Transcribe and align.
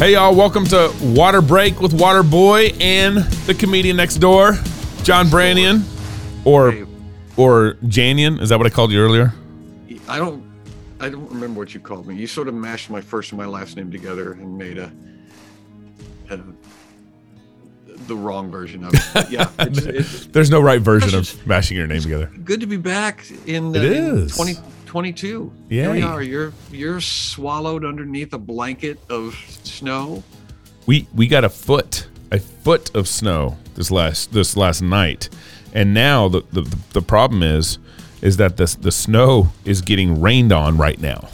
Hey, 0.00 0.14
y'all, 0.14 0.34
welcome 0.34 0.64
to 0.64 0.90
Water 1.02 1.42
Break 1.42 1.82
with 1.82 1.92
Water 1.92 2.22
Boy 2.22 2.68
and 2.80 3.18
the 3.18 3.52
comedian 3.52 3.98
next 3.98 4.14
door, 4.14 4.54
John 5.02 5.26
Branyan, 5.26 5.82
or 6.46 6.86
or 7.36 7.74
Janian. 7.84 8.40
Is 8.40 8.48
that 8.48 8.56
what 8.56 8.66
I 8.66 8.70
called 8.70 8.92
you 8.92 8.98
earlier? 9.02 9.34
I 10.08 10.16
don't 10.16 10.42
I 11.00 11.10
don't 11.10 11.28
remember 11.28 11.60
what 11.60 11.74
you 11.74 11.80
called 11.80 12.06
me. 12.06 12.16
You 12.16 12.26
sort 12.26 12.48
of 12.48 12.54
mashed 12.54 12.88
my 12.88 13.02
first 13.02 13.32
and 13.32 13.38
my 13.38 13.44
last 13.44 13.76
name 13.76 13.90
together 13.90 14.32
and 14.32 14.56
made 14.56 14.78
a, 14.78 14.90
a 16.30 16.40
the 18.06 18.16
wrong 18.16 18.50
version 18.50 18.84
of 18.84 18.94
it. 18.94 19.30
Yeah, 19.30 19.50
it's, 19.58 19.84
it's 19.84 20.26
There's 20.28 20.48
no 20.48 20.62
right 20.62 20.80
version 20.80 21.14
of 21.18 21.46
mashing 21.46 21.76
your 21.76 21.86
name 21.86 22.00
together. 22.00 22.32
good 22.42 22.60
to 22.60 22.66
be 22.66 22.78
back 22.78 23.30
in, 23.44 23.74
It 23.74 23.82
uh, 23.82 24.20
in 24.32 24.56
is. 24.90 25.20
2022. 25.20 25.52
Here 25.68 25.90
we 25.92 26.02
are. 26.02 26.22
You're 26.22 26.52
you're 26.70 27.00
swallowed 27.00 27.84
underneath 27.84 28.32
a 28.32 28.38
blanket 28.38 28.98
of 29.08 29.34
snow. 29.62 30.22
We 30.86 31.06
we 31.14 31.28
got 31.28 31.44
a 31.44 31.48
foot, 31.48 32.08
a 32.32 32.40
foot 32.40 32.94
of 32.94 33.06
snow 33.06 33.56
this 33.74 33.90
last 33.90 34.32
this 34.32 34.56
last 34.56 34.82
night, 34.82 35.28
and 35.72 35.94
now 35.94 36.28
the 36.28 36.42
the, 36.52 36.62
the 36.92 37.02
problem 37.02 37.42
is 37.42 37.78
is 38.22 38.36
that 38.38 38.56
the 38.56 38.76
the 38.80 38.92
snow 38.92 39.48
is 39.64 39.80
getting 39.80 40.20
rained 40.20 40.52
on 40.52 40.76
right 40.76 41.00
now, 41.00 41.28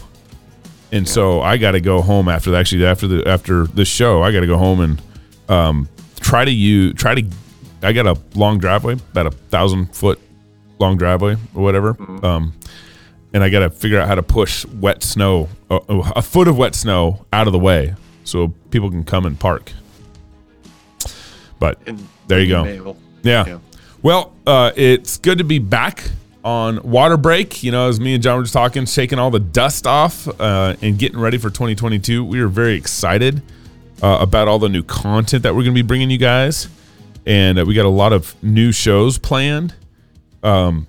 and 0.92 1.08
so 1.08 1.40
I 1.40 1.56
got 1.56 1.72
to 1.72 1.80
go 1.80 2.02
home 2.02 2.28
after 2.28 2.50
the, 2.50 2.58
actually 2.58 2.84
after 2.84 3.08
the 3.08 3.26
after 3.26 3.66
the 3.66 3.84
show 3.84 4.22
I 4.22 4.32
got 4.32 4.40
to 4.40 4.46
go 4.46 4.58
home 4.58 4.80
and 4.80 5.02
um 5.48 5.88
try 6.20 6.44
to 6.44 6.50
you 6.50 6.92
try 6.92 7.14
to 7.14 7.26
I 7.82 7.92
got 7.92 8.06
a 8.06 8.20
long 8.34 8.58
driveway 8.58 8.94
about 8.94 9.26
a 9.26 9.30
thousand 9.30 9.94
foot 9.94 10.20
long 10.78 10.98
driveway 10.98 11.36
or 11.54 11.62
whatever 11.62 11.96
um 12.24 12.52
and 13.32 13.42
I 13.42 13.48
got 13.48 13.60
to 13.60 13.70
figure 13.70 13.98
out 14.00 14.08
how 14.08 14.14
to 14.14 14.22
push 14.22 14.64
wet 14.66 15.02
snow, 15.02 15.48
a, 15.70 15.76
a 16.16 16.22
foot 16.22 16.48
of 16.48 16.56
wet 16.56 16.74
snow 16.74 17.26
out 17.32 17.46
of 17.46 17.52
the 17.52 17.58
way 17.58 17.94
so 18.24 18.48
people 18.70 18.90
can 18.90 19.04
come 19.04 19.26
and 19.26 19.38
park. 19.38 19.72
But 21.58 21.78
And 21.86 22.06
there 22.28 22.40
you 22.40 22.48
go. 22.48 22.96
Yeah. 23.22 23.44
Yeah. 23.46 23.58
Well, 24.02 24.34
uh, 24.46 24.72
it's 24.76 25.18
good 25.18 25.38
to 25.38 25.44
be 25.44 25.58
back 25.58 26.10
on 26.44 26.80
water 26.82 27.16
break. 27.16 27.62
You 27.62 27.72
know, 27.72 27.88
as 27.88 27.98
me 27.98 28.14
and 28.14 28.22
John 28.22 28.36
were 28.36 28.42
just 28.44 28.52
talking, 28.52 28.86
shaking 28.86 29.18
all 29.18 29.30
the 29.30 29.40
dust 29.40 29.86
off 29.86 30.28
uh, 30.40 30.76
and 30.80 30.98
getting 30.98 31.18
ready 31.18 31.38
for 31.38 31.50
2022. 31.50 32.24
We 32.24 32.40
are 32.40 32.48
very 32.48 32.74
excited 32.74 33.42
uh, 34.02 34.18
about 34.20 34.48
all 34.48 34.58
the 34.58 34.68
new 34.68 34.82
content 34.82 35.42
that 35.42 35.54
we're 35.54 35.62
going 35.62 35.74
to 35.74 35.82
be 35.82 35.86
bringing 35.86 36.10
you 36.10 36.18
guys. 36.18 36.68
And 37.26 37.58
uh, 37.58 37.64
we 37.64 37.74
got 37.74 37.86
a 37.86 37.88
lot 37.90 38.12
of 38.12 38.40
new 38.42 38.70
shows 38.70 39.18
planned. 39.18 39.74
Um, 40.42 40.86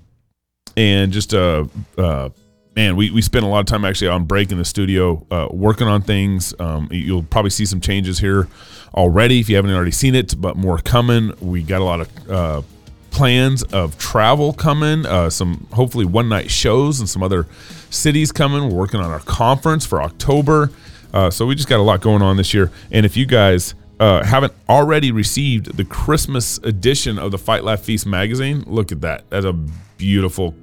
and 0.78 1.12
just, 1.12 1.34
uh, 1.34 1.64
uh, 1.98 2.28
man, 2.76 2.94
we, 2.94 3.10
we 3.10 3.20
spent 3.20 3.44
a 3.44 3.48
lot 3.48 3.58
of 3.58 3.66
time 3.66 3.84
actually 3.84 4.06
on 4.06 4.26
break 4.26 4.52
in 4.52 4.58
the 4.58 4.64
studio 4.64 5.26
uh, 5.28 5.48
working 5.50 5.88
on 5.88 6.02
things. 6.02 6.54
Um, 6.60 6.88
you'll 6.92 7.24
probably 7.24 7.50
see 7.50 7.66
some 7.66 7.80
changes 7.80 8.20
here 8.20 8.46
already 8.94 9.40
if 9.40 9.48
you 9.48 9.56
haven't 9.56 9.72
already 9.72 9.90
seen 9.90 10.14
it, 10.14 10.40
but 10.40 10.56
more 10.56 10.78
coming. 10.78 11.32
We 11.40 11.64
got 11.64 11.80
a 11.80 11.84
lot 11.84 12.02
of 12.02 12.30
uh, 12.30 12.62
plans 13.10 13.64
of 13.64 13.98
travel 13.98 14.52
coming, 14.52 15.04
uh, 15.04 15.30
some 15.30 15.66
hopefully 15.72 16.04
one 16.04 16.28
night 16.28 16.48
shows 16.48 17.00
and 17.00 17.08
some 17.08 17.24
other 17.24 17.48
cities 17.90 18.30
coming. 18.30 18.62
We're 18.62 18.76
working 18.76 19.00
on 19.00 19.10
our 19.10 19.18
conference 19.18 19.84
for 19.84 20.00
October. 20.00 20.70
Uh, 21.12 21.28
so 21.28 21.44
we 21.44 21.56
just 21.56 21.68
got 21.68 21.80
a 21.80 21.82
lot 21.82 22.00
going 22.00 22.22
on 22.22 22.36
this 22.36 22.54
year. 22.54 22.70
And 22.92 23.04
if 23.04 23.16
you 23.16 23.26
guys 23.26 23.74
uh, 23.98 24.22
haven't 24.22 24.52
already 24.68 25.10
received 25.10 25.76
the 25.76 25.84
Christmas 25.84 26.58
edition 26.58 27.18
of 27.18 27.32
the 27.32 27.38
Fight 27.38 27.64
Laugh 27.64 27.80
Feast 27.80 28.06
magazine, 28.06 28.62
look 28.68 28.92
at 28.92 29.00
that. 29.00 29.28
That's 29.28 29.44
a 29.44 29.58
beautiful 29.96 30.54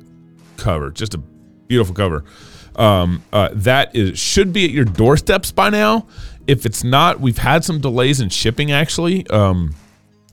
cover. 0.57 0.91
Just 0.91 1.13
a 1.13 1.17
beautiful 1.17 1.95
cover. 1.95 2.23
Um, 2.75 3.23
uh, 3.31 3.49
that 3.53 3.95
is 3.95 4.19
should 4.19 4.51
be 4.51 4.66
at 4.66 4.71
your 4.71 4.85
doorsteps 4.85 5.51
by 5.51 5.69
now. 5.69 6.07
If 6.47 6.66
it's 6.66 6.83
not, 6.83 7.19
we've 7.19 7.38
had 7.38 7.63
some 7.63 7.79
delays 7.79 8.19
in 8.19 8.29
shipping 8.29 8.71
actually, 8.71 9.25
um, 9.27 9.73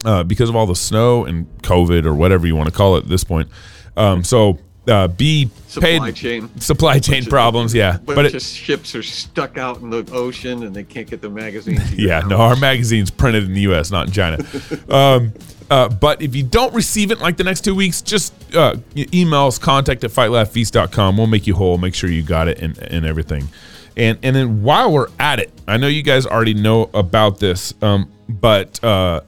uh, 0.04 0.24
because 0.24 0.48
of 0.48 0.56
all 0.56 0.66
the 0.66 0.74
snow 0.76 1.24
and 1.24 1.46
COVID 1.62 2.04
or 2.04 2.14
whatever 2.14 2.46
you 2.46 2.56
want 2.56 2.68
to 2.68 2.74
call 2.74 2.96
it 2.96 3.04
at 3.04 3.08
this 3.08 3.24
point. 3.24 3.48
Um, 3.96 4.24
so 4.24 4.58
uh, 4.88 5.08
be 5.08 5.48
Supply 5.68 5.98
paid 5.98 6.14
chain. 6.16 6.60
supply 6.60 6.98
chain 6.98 7.24
problems, 7.24 7.74
yeah. 7.74 7.98
But 8.04 8.16
But 8.16 8.26
it, 8.26 8.30
just 8.32 8.54
ships 8.54 8.94
are 8.94 9.02
stuck 9.02 9.56
out 9.56 9.80
in 9.80 9.90
the 9.90 10.04
ocean 10.12 10.64
and 10.64 10.74
they 10.74 10.84
can't 10.84 11.08
get 11.08 11.20
the 11.20 11.30
magazines. 11.30 11.94
yeah, 11.98 12.20
no, 12.20 12.36
our 12.36 12.56
magazine's 12.56 13.10
printed 13.10 13.44
in 13.44 13.54
the 13.54 13.60
U.S., 13.62 13.90
not 13.90 14.08
in 14.08 14.12
China. 14.12 14.38
um, 14.88 15.32
uh, 15.70 15.88
but 15.88 16.20
if 16.20 16.34
you 16.34 16.42
don't 16.42 16.74
receive 16.74 17.10
it 17.10 17.18
like 17.20 17.36
the 17.36 17.44
next 17.44 17.62
two 17.62 17.74
weeks, 17.74 18.02
just 18.02 18.34
uh, 18.54 18.76
y- 18.94 19.06
email 19.14 19.46
us 19.46 19.58
contact 19.58 20.04
at 20.04 20.10
fightlaughfeast.com. 20.10 21.16
We'll 21.16 21.26
make 21.28 21.46
you 21.46 21.54
whole, 21.54 21.78
make 21.78 21.94
sure 21.94 22.10
you 22.10 22.22
got 22.22 22.48
it 22.48 22.58
and, 22.58 22.76
and 22.78 23.06
everything. 23.06 23.48
And 23.96 24.18
and 24.22 24.34
then 24.34 24.62
while 24.62 24.90
we're 24.92 25.08
at 25.18 25.38
it, 25.38 25.52
I 25.68 25.76
know 25.76 25.86
you 25.86 26.02
guys 26.02 26.26
already 26.26 26.54
know 26.54 26.90
about 26.94 27.38
this, 27.38 27.74
um, 27.82 28.10
but 28.28 28.82
uh, 28.82 29.20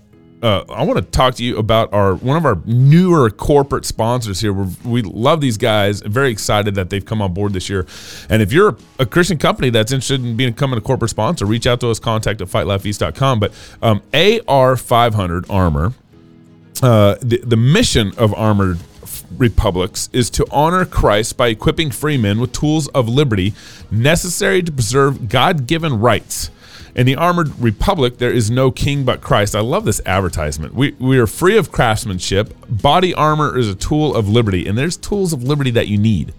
uh, 0.44 0.64
I 0.68 0.84
want 0.84 0.98
to 0.98 1.04
talk 1.04 1.34
to 1.36 1.44
you 1.44 1.56
about 1.56 1.92
our 1.92 2.14
one 2.14 2.36
of 2.36 2.44
our 2.44 2.58
newer 2.64 3.30
corporate 3.30 3.84
sponsors 3.84 4.40
here. 4.40 4.52
We're, 4.52 4.68
we 4.84 5.02
love 5.02 5.40
these 5.40 5.56
guys. 5.56 6.00
Very 6.02 6.30
excited 6.30 6.74
that 6.76 6.90
they've 6.90 7.04
come 7.04 7.22
on 7.22 7.34
board 7.34 7.52
this 7.52 7.68
year. 7.68 7.86
And 8.28 8.42
if 8.42 8.52
you're 8.52 8.76
a 8.98 9.06
Christian 9.06 9.38
company 9.38 9.70
that's 9.70 9.90
interested 9.90 10.24
in 10.24 10.36
becoming 10.36 10.78
a 10.78 10.82
corporate 10.82 11.10
sponsor, 11.10 11.46
reach 11.46 11.66
out 11.66 11.80
to 11.80 11.90
us. 11.90 11.98
Contact 11.98 12.40
at 12.40 12.48
fightlaughfeast.com. 12.48 13.40
But 13.40 13.52
um, 13.82 14.00
AR500 14.12 15.46
Armor 15.50 15.94
uh, 16.82 17.16
the, 17.22 17.38
the 17.38 17.56
mission 17.56 18.12
of 18.18 18.34
Armored 18.34 18.78
Republics 19.36 20.08
is 20.12 20.28
to 20.30 20.46
honor 20.50 20.84
Christ 20.84 21.36
by 21.36 21.48
equipping 21.48 21.90
free 21.90 22.18
men 22.18 22.40
with 22.40 22.52
tools 22.52 22.88
of 22.88 23.08
liberty 23.08 23.54
necessary 23.90 24.62
to 24.62 24.72
preserve 24.72 25.28
God 25.28 25.66
given 25.66 25.98
rights. 25.98 26.50
In 26.94 27.06
the 27.06 27.16
Armored 27.16 27.58
Republic, 27.58 28.18
there 28.18 28.30
is 28.30 28.52
no 28.52 28.70
king 28.70 29.04
but 29.04 29.20
Christ. 29.20 29.56
I 29.56 29.60
love 29.60 29.84
this 29.84 30.00
advertisement. 30.06 30.74
We, 30.74 30.92
we 31.00 31.18
are 31.18 31.26
free 31.26 31.56
of 31.56 31.72
craftsmanship. 31.72 32.54
Body 32.68 33.12
armor 33.12 33.58
is 33.58 33.68
a 33.68 33.74
tool 33.74 34.14
of 34.14 34.28
liberty, 34.28 34.64
and 34.66 34.78
there's 34.78 34.96
tools 34.96 35.32
of 35.32 35.42
liberty 35.42 35.72
that 35.72 35.88
you 35.88 35.98
need. 35.98 36.32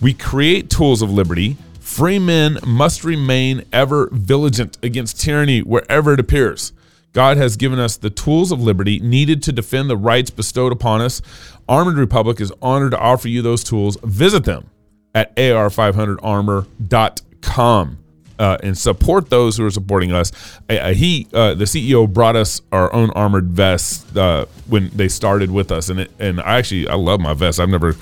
We 0.00 0.14
create 0.14 0.70
tools 0.70 1.02
of 1.02 1.10
liberty. 1.10 1.56
Free 1.80 2.20
men 2.20 2.58
must 2.64 3.02
remain 3.02 3.64
ever 3.72 4.08
vigilant 4.12 4.78
against 4.80 5.20
tyranny 5.20 5.62
wherever 5.62 6.12
it 6.12 6.20
appears. 6.20 6.72
God 7.12 7.36
has 7.36 7.56
given 7.56 7.80
us 7.80 7.96
the 7.96 8.10
tools 8.10 8.52
of 8.52 8.60
liberty 8.60 9.00
needed 9.00 9.42
to 9.44 9.50
defend 9.50 9.90
the 9.90 9.96
rights 9.96 10.30
bestowed 10.30 10.70
upon 10.70 11.00
us. 11.00 11.20
Armored 11.68 11.96
Republic 11.96 12.40
is 12.40 12.52
honored 12.62 12.92
to 12.92 12.98
offer 12.98 13.26
you 13.26 13.42
those 13.42 13.64
tools. 13.64 13.98
Visit 14.04 14.44
them 14.44 14.70
at 15.14 15.34
ar500armor.com 15.34 17.98
uh, 18.38 18.58
and 18.62 18.76
support 18.76 19.30
those 19.30 19.56
who 19.56 19.64
are 19.64 19.70
supporting 19.70 20.12
us. 20.12 20.32
Uh, 20.68 20.92
he, 20.92 21.26
uh, 21.32 21.54
the 21.54 21.64
CEO, 21.64 22.12
brought 22.12 22.36
us 22.36 22.62
our 22.72 22.92
own 22.92 23.10
armored 23.10 23.46
vest 23.46 24.16
uh, 24.16 24.46
when 24.66 24.90
they 24.90 25.08
started 25.08 25.50
with 25.50 25.72
us, 25.72 25.88
and 25.88 26.00
it, 26.00 26.10
and 26.18 26.40
I 26.40 26.58
actually 26.58 26.88
I 26.88 26.94
love 26.94 27.20
my 27.20 27.34
vest. 27.34 27.60
I've 27.60 27.68
never 27.68 27.96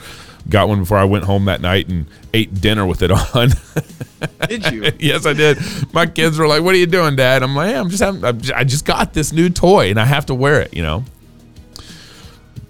got 0.48 0.68
one 0.68 0.80
before 0.80 0.98
I 0.98 1.04
went 1.04 1.24
home 1.24 1.46
that 1.46 1.60
night 1.60 1.88
and 1.88 2.06
ate 2.32 2.60
dinner 2.60 2.86
with 2.86 3.02
it 3.02 3.10
on. 3.10 3.50
Did 4.48 4.70
you? 4.70 4.92
yes, 4.98 5.26
I 5.26 5.32
did. 5.32 5.58
My 5.92 6.06
kids 6.06 6.38
were 6.38 6.46
like, 6.46 6.62
"What 6.62 6.74
are 6.74 6.78
you 6.78 6.86
doing, 6.86 7.16
Dad?" 7.16 7.42
I'm 7.42 7.54
like, 7.54 7.70
hey, 7.70 7.76
"I'm 7.76 7.90
just 7.90 8.02
having. 8.02 8.24
I'm 8.24 8.40
just, 8.40 8.54
I 8.54 8.64
just 8.64 8.84
got 8.84 9.12
this 9.12 9.32
new 9.32 9.50
toy, 9.50 9.90
and 9.90 10.00
I 10.00 10.04
have 10.04 10.26
to 10.26 10.34
wear 10.34 10.60
it." 10.60 10.74
You 10.74 10.82
know. 10.82 11.04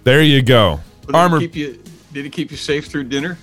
There 0.05 0.23
you 0.23 0.43
go. 0.43 0.81
Did 1.07 1.15
Armor. 1.15 1.41
It 1.41 1.55
you, 1.55 1.83
did 2.13 2.27
it 2.27 2.31
keep 2.33 2.51
you 2.51 2.57
safe 2.57 2.87
through 2.87 3.05
dinner? 3.05 3.39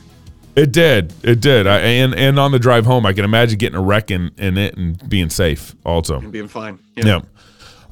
It 0.55 0.71
did. 0.71 1.13
It 1.23 1.39
did. 1.39 1.67
I, 1.67 1.79
and 1.79 2.13
and 2.13 2.39
on 2.39 2.51
the 2.51 2.59
drive 2.59 2.85
home, 2.85 3.05
I 3.05 3.13
can 3.13 3.25
imagine 3.25 3.57
getting 3.57 3.77
a 3.77 3.81
wreck 3.81 4.11
in, 4.11 4.31
in 4.37 4.57
it 4.57 4.77
and 4.77 5.09
being 5.09 5.29
safe. 5.29 5.75
Also. 5.85 6.19
And 6.19 6.31
being 6.31 6.47
fine. 6.47 6.79
Yeah. 6.95 7.21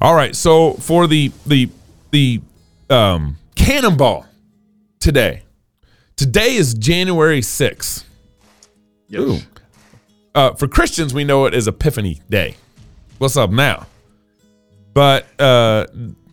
All 0.00 0.14
right. 0.14 0.36
So 0.36 0.74
for 0.74 1.06
the 1.06 1.32
the 1.46 1.70
the 2.10 2.40
um, 2.88 3.36
cannonball 3.54 4.26
today. 4.98 5.42
Today 6.16 6.54
is 6.54 6.74
January 6.74 7.40
sixth. 7.40 8.06
Yes. 9.08 9.20
Ooh. 9.20 9.38
Uh, 10.34 10.52
for 10.54 10.68
Christians, 10.68 11.12
we 11.12 11.24
know 11.24 11.46
it 11.46 11.54
as 11.54 11.66
Epiphany 11.66 12.20
Day. 12.30 12.56
What's 13.18 13.36
up 13.36 13.50
now? 13.50 13.86
But 14.94 15.26
uh, 15.40 15.86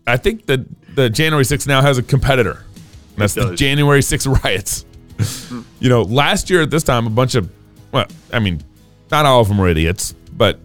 I 0.05 0.17
think 0.17 0.45
that 0.45 0.65
the 0.95 1.09
January 1.09 1.43
6th 1.43 1.67
now 1.67 1.81
has 1.81 1.97
a 1.97 2.03
competitor. 2.03 2.63
And 3.11 3.17
that's 3.17 3.33
the. 3.33 3.55
January 3.55 4.01
6th 4.01 4.43
riots. 4.43 4.85
you 5.79 5.89
know, 5.89 6.01
last 6.03 6.49
year 6.49 6.61
at 6.61 6.69
this 6.71 6.83
time, 6.83 7.07
a 7.07 7.09
bunch 7.09 7.35
of, 7.35 7.49
well, 7.91 8.05
I 8.31 8.39
mean, 8.39 8.63
not 9.11 9.25
all 9.25 9.41
of 9.41 9.47
them 9.47 9.57
were 9.57 9.67
idiots, 9.67 10.13
but 10.33 10.59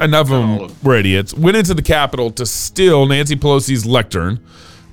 enough 0.00 0.26
of 0.26 0.30
them 0.30 0.58
of 0.60 0.84
were 0.84 0.96
idiots. 0.96 1.34
Went 1.34 1.56
into 1.56 1.74
the 1.74 1.82
Capitol 1.82 2.30
to 2.32 2.46
steal 2.46 3.06
Nancy 3.06 3.36
Pelosi's 3.36 3.84
lectern 3.86 4.40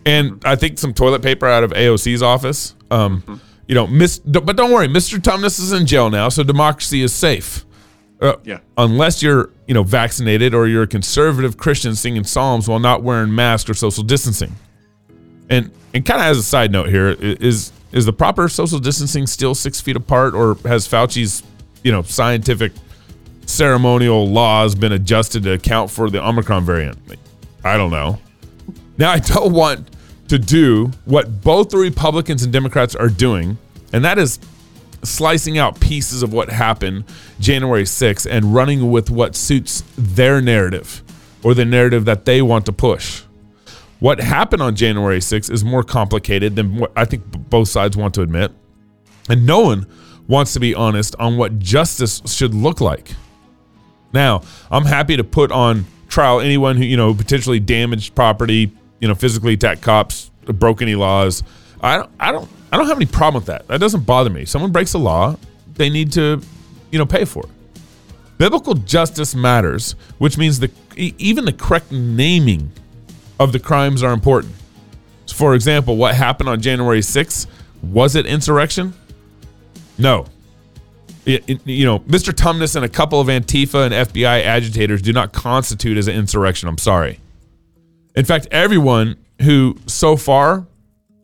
and 0.06 0.42
I 0.46 0.56
think 0.56 0.80
some 0.80 0.94
toilet 0.94 1.22
paper 1.22 1.48
out 1.48 1.64
of 1.64 1.72
AOC's 1.72 2.22
office. 2.22 2.76
Um, 2.92 3.42
You 3.66 3.76
know, 3.76 3.88
miss, 3.88 4.20
but 4.20 4.58
don't 4.58 4.72
worry, 4.74 4.90
Mr. 4.90 5.18
Tumnus 5.18 5.58
is 5.58 5.72
in 5.72 5.86
jail 5.86 6.10
now, 6.10 6.28
so 6.28 6.44
democracy 6.44 7.02
is 7.02 7.14
safe. 7.14 7.66
Uh, 8.22 8.36
Yeah. 8.44 8.60
Unless 8.78 9.24
you're, 9.24 9.52
you 9.68 9.74
know, 9.74 9.84
vaccinated 9.84 10.54
or 10.54 10.68
you're 10.68 10.84
a 10.84 10.88
conservative 10.88 11.56
Christian 11.56 11.96
singing 11.96 12.26
psalms 12.26 12.68
while 12.68 12.80
not 12.80 13.04
wearing 13.04 13.34
masks 13.34 13.70
or 13.70 13.74
social 13.74 14.04
distancing. 14.04 14.54
And 15.50 15.72
and 15.94 16.06
kind 16.06 16.20
of 16.20 16.28
as 16.28 16.38
a 16.38 16.44
side 16.44 16.72
note 16.72 16.90
here, 16.90 17.10
is 17.12 17.72
is 17.94 18.06
the 18.06 18.12
proper 18.14 18.50
social 18.50 18.80
distancing 18.80 19.28
still 19.28 19.56
six 19.56 19.80
feet 19.80 19.96
apart, 19.96 20.34
or 20.34 20.56
has 20.66 20.88
Fauci's, 20.88 21.44
you 21.84 21.92
know, 21.92 22.02
scientific 22.02 22.74
ceremonial 23.46 24.28
laws 24.28 24.76
been 24.76 24.92
adjusted 24.92 25.44
to 25.44 25.54
account 25.54 25.92
for 25.92 26.10
the 26.10 26.22
Omicron 26.22 26.66
variant? 26.66 26.98
I 27.64 27.78
don't 27.78 27.92
know. 27.92 28.20
Now, 28.98 29.12
I 29.12 29.20
don't 29.20 29.54
want 29.54 29.90
to 30.28 30.40
do 30.40 30.92
what 31.06 31.42
both 31.42 31.70
the 31.70 31.78
Republicans 31.78 32.44
and 32.44 32.52
Democrats 32.52 32.96
are 32.96 33.10
doing, 33.10 33.58
and 33.94 34.04
that 34.04 34.18
is 34.18 34.40
slicing 35.04 35.58
out 35.58 35.80
pieces 35.80 36.24
of 36.24 36.34
what 36.34 36.50
happened 36.50 37.04
January 37.40 37.84
6th 37.84 38.26
and 38.30 38.56
running 38.56 38.90
with 38.90 39.10
what 39.10 39.36
suits 39.36 39.84
their 39.98 40.42
narrative 40.42 41.04
or 41.44 41.54
the 41.54 41.66
narrative 41.66 42.06
that 42.06 42.26
they 42.26 42.42
want 42.42 42.66
to 42.66 42.72
push. 42.72 43.24
What 44.04 44.20
happened 44.20 44.62
on 44.62 44.76
January 44.76 45.20
6th 45.20 45.50
is 45.50 45.64
more 45.64 45.82
complicated 45.82 46.58
than 46.58 46.76
what 46.76 46.92
I 46.94 47.06
think 47.06 47.24
both 47.50 47.70
sides 47.70 47.96
want 47.96 48.14
to 48.16 48.22
admit. 48.22 48.52
And 49.30 49.46
no 49.46 49.62
one 49.62 49.88
wants 50.28 50.52
to 50.56 50.60
be 50.60 50.76
honest 50.76 51.16
on 51.20 51.38
what 51.38 51.58
justice 51.58 52.22
should 52.26 52.54
look 52.54 52.82
like. 52.82 53.14
Now, 54.12 54.42
I'm 54.70 54.84
happy 54.84 55.16
to 55.16 55.24
put 55.24 55.54
on 55.54 55.86
trial 56.10 56.42
anyone 56.42 56.76
who, 56.76 56.84
you 56.84 56.98
know, 56.98 57.14
potentially 57.14 57.62
damaged 57.62 58.14
property, 58.14 58.74
you 59.00 59.08
know, 59.08 59.16
physically 59.16 59.54
attacked 59.54 59.82
cops, 59.82 60.32
broke 60.48 60.82
any 60.82 60.96
laws. 60.96 61.42
I 61.80 61.96
don't 61.96 62.12
I 62.20 62.34
don't 62.34 62.50
I 62.74 62.78
don't 62.78 62.88
have 62.88 62.98
any 62.98 63.06
problem 63.06 63.36
with 63.36 63.46
that. 63.46 63.70
That 63.70 63.80
doesn't 63.80 64.02
bother 64.02 64.30
me. 64.30 64.44
Someone 64.44 64.74
breaks 64.74 64.92
the 64.92 65.00
law, 65.00 65.38
they 65.76 65.90
need 65.90 66.12
to, 66.12 66.42
you 66.92 67.00
know, 67.00 67.06
pay 67.06 67.24
for 67.24 67.46
it. 67.46 67.52
Biblical 68.38 68.74
justice 68.74 69.34
matters, 69.34 69.96
which 70.18 70.38
means 70.38 70.60
the 70.60 70.70
even 70.98 71.46
the 71.46 71.54
correct 71.54 71.90
naming 71.90 72.70
of 73.40 73.52
the 73.52 73.60
crimes 73.60 74.04
are 74.04 74.14
important. 74.14 74.54
For 75.34 75.56
example, 75.56 75.98
what 75.98 76.16
happened 76.16 76.50
on 76.50 76.62
January 76.62 77.00
6th, 77.00 77.48
was 77.82 78.16
it 78.16 78.26
insurrection? 78.26 78.94
No. 79.98 80.26
It, 81.26 81.44
it, 81.48 81.68
you 81.68 81.86
know, 81.86 82.00
Mr. 82.00 82.34
Tumnus 82.34 82.76
and 82.76 82.84
a 82.84 82.90
couple 82.90 83.20
of 83.20 83.28
Antifa 83.28 83.86
and 83.86 84.10
FBI 84.10 84.44
agitators 84.44 85.02
do 85.02 85.14
not 85.14 85.32
constitute 85.32 85.98
as 85.98 86.08
an 86.08 86.16
insurrection. 86.16 86.68
I'm 86.68 86.78
sorry. 86.78 87.20
In 88.16 88.26
fact, 88.26 88.48
everyone 88.52 89.18
who 89.42 89.78
so 89.88 90.16
far 90.18 90.68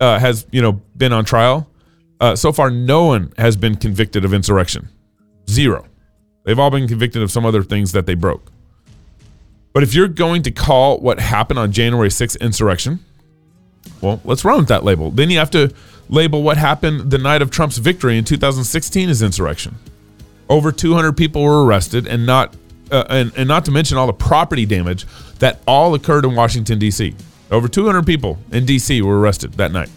uh, 0.00 0.18
has 0.18 0.46
you 0.50 0.62
know 0.62 0.72
been 0.96 1.12
on 1.12 1.24
trial. 1.24 1.68
Uh, 2.20 2.36
so 2.36 2.52
far, 2.52 2.70
no 2.70 3.04
one 3.04 3.32
has 3.38 3.56
been 3.56 3.76
convicted 3.76 4.24
of 4.24 4.34
insurrection. 4.34 4.88
Zero. 5.48 5.86
They've 6.44 6.58
all 6.58 6.70
been 6.70 6.88
convicted 6.88 7.22
of 7.22 7.30
some 7.30 7.46
other 7.46 7.62
things 7.62 7.92
that 7.92 8.06
they 8.06 8.14
broke. 8.14 8.49
But 9.72 9.82
if 9.82 9.94
you're 9.94 10.08
going 10.08 10.42
to 10.42 10.50
call 10.50 10.98
what 10.98 11.20
happened 11.20 11.58
on 11.58 11.72
January 11.72 12.08
6th 12.08 12.40
insurrection, 12.40 13.00
well, 14.00 14.20
let's 14.24 14.44
run 14.44 14.58
with 14.58 14.68
that 14.68 14.84
label. 14.84 15.10
Then 15.10 15.30
you 15.30 15.38
have 15.38 15.50
to 15.52 15.72
label 16.08 16.42
what 16.42 16.56
happened 16.56 17.10
the 17.10 17.18
night 17.18 17.42
of 17.42 17.50
Trump's 17.50 17.78
victory 17.78 18.18
in 18.18 18.24
2016 18.24 19.08
as 19.08 19.22
insurrection. 19.22 19.76
Over 20.48 20.72
200 20.72 21.16
people 21.16 21.42
were 21.42 21.64
arrested, 21.64 22.06
and 22.08 22.26
not 22.26 22.56
uh, 22.90 23.04
and, 23.08 23.32
and 23.36 23.46
not 23.46 23.64
to 23.66 23.70
mention 23.70 23.96
all 23.96 24.08
the 24.08 24.12
property 24.12 24.66
damage 24.66 25.06
that 25.38 25.60
all 25.66 25.94
occurred 25.94 26.24
in 26.24 26.34
Washington 26.34 26.78
D.C. 26.78 27.14
Over 27.50 27.68
200 27.68 28.04
people 28.04 28.38
in 28.50 28.66
D.C. 28.66 29.00
were 29.02 29.20
arrested 29.20 29.52
that 29.54 29.70
night. 29.70 29.88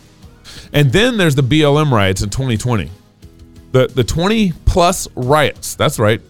And 0.71 0.91
then 0.91 1.17
there's 1.17 1.35
the 1.35 1.41
BLM 1.41 1.91
riots 1.91 2.21
in 2.21 2.29
2020. 2.29 2.91
The, 3.71 3.87
the 3.87 4.03
20 4.03 4.51
plus 4.65 5.07
riots, 5.15 5.73
that's 5.73 5.97
right, 5.97 6.21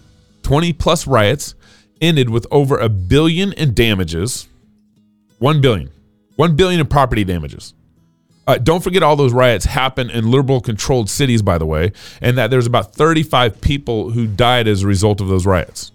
20 0.42 0.72
plus 0.72 1.06
riots 1.06 1.54
ended 2.00 2.30
with 2.30 2.46
over 2.50 2.78
a 2.78 2.88
billion 2.88 3.52
in 3.52 3.74
damages. 3.74 4.48
1 5.38 5.60
billion. 5.60 5.90
1 6.36 6.56
billion 6.56 6.80
in 6.80 6.86
property 6.86 7.24
damages. 7.24 7.74
Uh, 8.46 8.58
don't 8.58 8.84
forget 8.84 9.02
all 9.02 9.16
those 9.16 9.32
riots 9.32 9.64
happened 9.64 10.10
in 10.10 10.30
liberal 10.30 10.60
controlled 10.60 11.08
cities, 11.08 11.40
by 11.40 11.56
the 11.56 11.64
way, 11.64 11.92
and 12.20 12.36
that 12.36 12.50
there's 12.50 12.66
about 12.66 12.94
35 12.94 13.60
people 13.60 14.10
who 14.10 14.26
died 14.26 14.68
as 14.68 14.82
a 14.82 14.86
result 14.86 15.20
of 15.20 15.28
those 15.28 15.46
riots. 15.46 15.92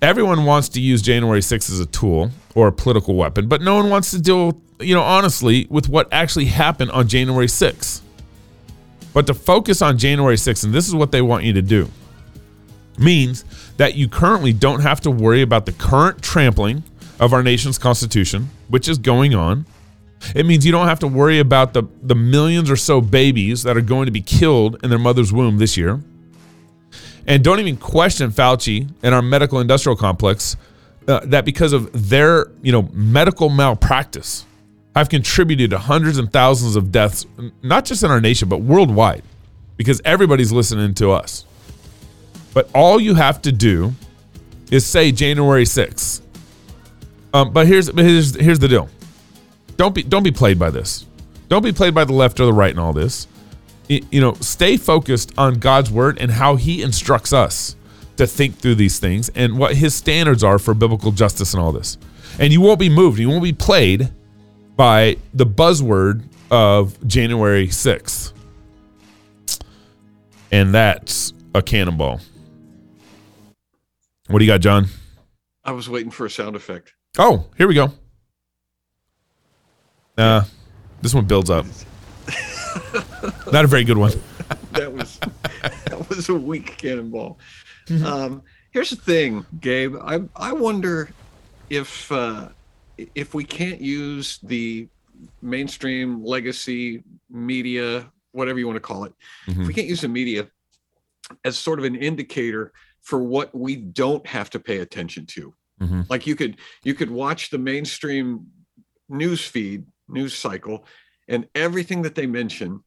Everyone 0.00 0.44
wants 0.44 0.68
to 0.70 0.80
use 0.80 1.02
January 1.02 1.40
6th 1.40 1.70
as 1.70 1.80
a 1.80 1.86
tool, 1.86 2.30
or 2.56 2.68
a 2.68 2.72
political 2.72 3.14
weapon, 3.14 3.48
but 3.48 3.60
no 3.60 3.76
one 3.76 3.90
wants 3.90 4.10
to 4.10 4.20
deal, 4.20 4.58
you 4.80 4.94
know, 4.94 5.02
honestly, 5.02 5.66
with 5.68 5.90
what 5.90 6.08
actually 6.10 6.46
happened 6.46 6.90
on 6.90 7.06
January 7.06 7.46
6th. 7.46 8.00
But 9.12 9.26
to 9.26 9.34
focus 9.34 9.82
on 9.82 9.98
January 9.98 10.36
6th, 10.36 10.64
and 10.64 10.72
this 10.72 10.88
is 10.88 10.94
what 10.94 11.12
they 11.12 11.20
want 11.20 11.44
you 11.44 11.52
to 11.52 11.62
do, 11.62 11.90
means 12.98 13.44
that 13.76 13.94
you 13.94 14.08
currently 14.08 14.52
don't 14.52 14.80
have 14.80 15.00
to 15.02 15.10
worry 15.10 15.42
about 15.42 15.66
the 15.66 15.72
current 15.72 16.22
trampling 16.22 16.82
of 17.18 17.32
our 17.32 17.42
nation's 17.42 17.78
constitution, 17.78 18.50
which 18.68 18.88
is 18.88 18.98
going 18.98 19.34
on. 19.34 19.66
It 20.34 20.46
means 20.46 20.64
you 20.64 20.72
don't 20.72 20.88
have 20.88 20.98
to 21.00 21.06
worry 21.06 21.38
about 21.38 21.72
the, 21.74 21.84
the 22.02 22.14
millions 22.14 22.70
or 22.70 22.76
so 22.76 23.00
babies 23.00 23.62
that 23.62 23.76
are 23.76 23.82
going 23.82 24.06
to 24.06 24.12
be 24.12 24.22
killed 24.22 24.78
in 24.82 24.90
their 24.90 24.98
mother's 24.98 25.32
womb 25.32 25.58
this 25.58 25.76
year. 25.76 26.00
And 27.26 27.42
don't 27.42 27.60
even 27.60 27.76
question 27.76 28.30
Fauci 28.30 28.88
and 29.02 29.14
our 29.14 29.22
medical 29.22 29.60
industrial 29.60 29.96
complex 29.96 30.56
uh, 31.08 31.20
that 31.24 31.44
because 31.44 31.72
of 31.72 32.08
their 32.08 32.50
you 32.62 32.72
know 32.72 32.88
medical 32.92 33.48
malpractice 33.48 34.44
have 34.94 35.08
contributed 35.08 35.70
to 35.70 35.78
hundreds 35.78 36.18
and 36.18 36.32
thousands 36.32 36.74
of 36.74 36.90
deaths, 36.90 37.26
not 37.62 37.84
just 37.84 38.02
in 38.02 38.10
our 38.10 38.20
nation 38.20 38.48
but 38.48 38.62
worldwide, 38.62 39.22
because 39.76 40.00
everybody's 40.04 40.52
listening 40.52 40.94
to 40.94 41.10
us. 41.10 41.44
But 42.56 42.70
all 42.74 42.98
you 42.98 43.14
have 43.16 43.42
to 43.42 43.52
do 43.52 43.92
is 44.70 44.86
say 44.86 45.12
January 45.12 45.64
6th. 45.64 46.22
Um, 47.34 47.52
but 47.52 47.66
here's 47.66 47.94
here's 47.94 48.34
here's 48.34 48.58
the 48.58 48.66
deal. 48.66 48.88
Don't 49.76 49.94
be 49.94 50.02
don't 50.02 50.22
be 50.22 50.30
played 50.32 50.58
by 50.58 50.70
this. 50.70 51.04
Don't 51.50 51.62
be 51.62 51.72
played 51.72 51.94
by 51.94 52.04
the 52.04 52.14
left 52.14 52.40
or 52.40 52.46
the 52.46 52.54
right 52.54 52.70
in 52.70 52.78
all 52.78 52.94
this. 52.94 53.26
You 53.88 54.22
know, 54.22 54.32
stay 54.40 54.78
focused 54.78 55.34
on 55.36 55.56
God's 55.56 55.90
word 55.90 56.16
and 56.18 56.30
how 56.30 56.56
He 56.56 56.80
instructs 56.80 57.34
us 57.34 57.76
to 58.16 58.26
think 58.26 58.56
through 58.56 58.76
these 58.76 58.98
things 58.98 59.28
and 59.34 59.58
what 59.58 59.76
his 59.76 59.94
standards 59.94 60.42
are 60.42 60.58
for 60.58 60.72
biblical 60.72 61.12
justice 61.12 61.52
and 61.52 61.62
all 61.62 61.72
this. 61.72 61.98
And 62.38 62.54
you 62.54 62.62
won't 62.62 62.80
be 62.80 62.88
moved, 62.88 63.18
you 63.18 63.28
won't 63.28 63.42
be 63.42 63.52
played 63.52 64.08
by 64.76 65.18
the 65.34 65.44
buzzword 65.44 66.24
of 66.50 67.06
January 67.06 67.68
6th. 67.68 68.32
And 70.50 70.72
that's 70.72 71.34
a 71.54 71.60
cannonball. 71.60 72.22
What 74.28 74.40
do 74.40 74.44
you 74.44 74.50
got, 74.50 74.60
John? 74.60 74.86
I 75.64 75.72
was 75.72 75.88
waiting 75.88 76.10
for 76.10 76.26
a 76.26 76.30
sound 76.30 76.56
effect. 76.56 76.94
Oh, 77.18 77.46
here 77.56 77.68
we 77.68 77.74
go. 77.74 77.92
Uh, 80.18 80.42
this 81.00 81.14
one 81.14 81.26
builds 81.26 81.50
up. 81.50 81.66
Not 83.52 83.64
a 83.64 83.68
very 83.68 83.84
good 83.84 83.98
one. 83.98 84.12
that 84.72 84.92
was 84.92 85.18
that 85.60 86.06
was 86.08 86.28
a 86.28 86.34
weak 86.34 86.76
cannonball. 86.76 87.38
Mm-hmm. 87.86 88.06
Um, 88.06 88.42
here's 88.70 88.90
the 88.90 88.96
thing, 88.96 89.46
Gabe. 89.60 89.96
I 89.96 90.20
I 90.34 90.52
wonder 90.52 91.10
if 91.70 92.10
uh, 92.10 92.48
if 93.14 93.34
we 93.34 93.44
can't 93.44 93.80
use 93.80 94.38
the 94.42 94.88
mainstream 95.40 96.24
legacy 96.24 97.04
media, 97.30 98.10
whatever 98.32 98.58
you 98.58 98.66
want 98.66 98.76
to 98.76 98.80
call 98.80 99.04
it, 99.04 99.12
mm-hmm. 99.46 99.62
if 99.62 99.68
we 99.68 99.74
can't 99.74 99.86
use 99.86 100.00
the 100.00 100.08
media 100.08 100.48
as 101.44 101.56
sort 101.56 101.78
of 101.78 101.84
an 101.84 101.94
indicator 101.94 102.72
for 103.06 103.22
what 103.22 103.54
we 103.54 103.76
don't 103.76 104.26
have 104.26 104.50
to 104.50 104.58
pay 104.58 104.78
attention 104.78 105.26
to. 105.26 105.54
Mm-hmm. 105.80 106.02
Like 106.08 106.26
you 106.26 106.34
could 106.34 106.56
you 106.82 106.92
could 106.92 107.10
watch 107.10 107.50
the 107.50 107.58
mainstream 107.58 108.48
news 109.08 109.44
feed, 109.44 109.84
news 110.08 110.34
cycle, 110.34 110.84
and 111.28 111.46
everything 111.54 112.02
that 112.02 112.16
they 112.16 112.26
mention 112.26 112.82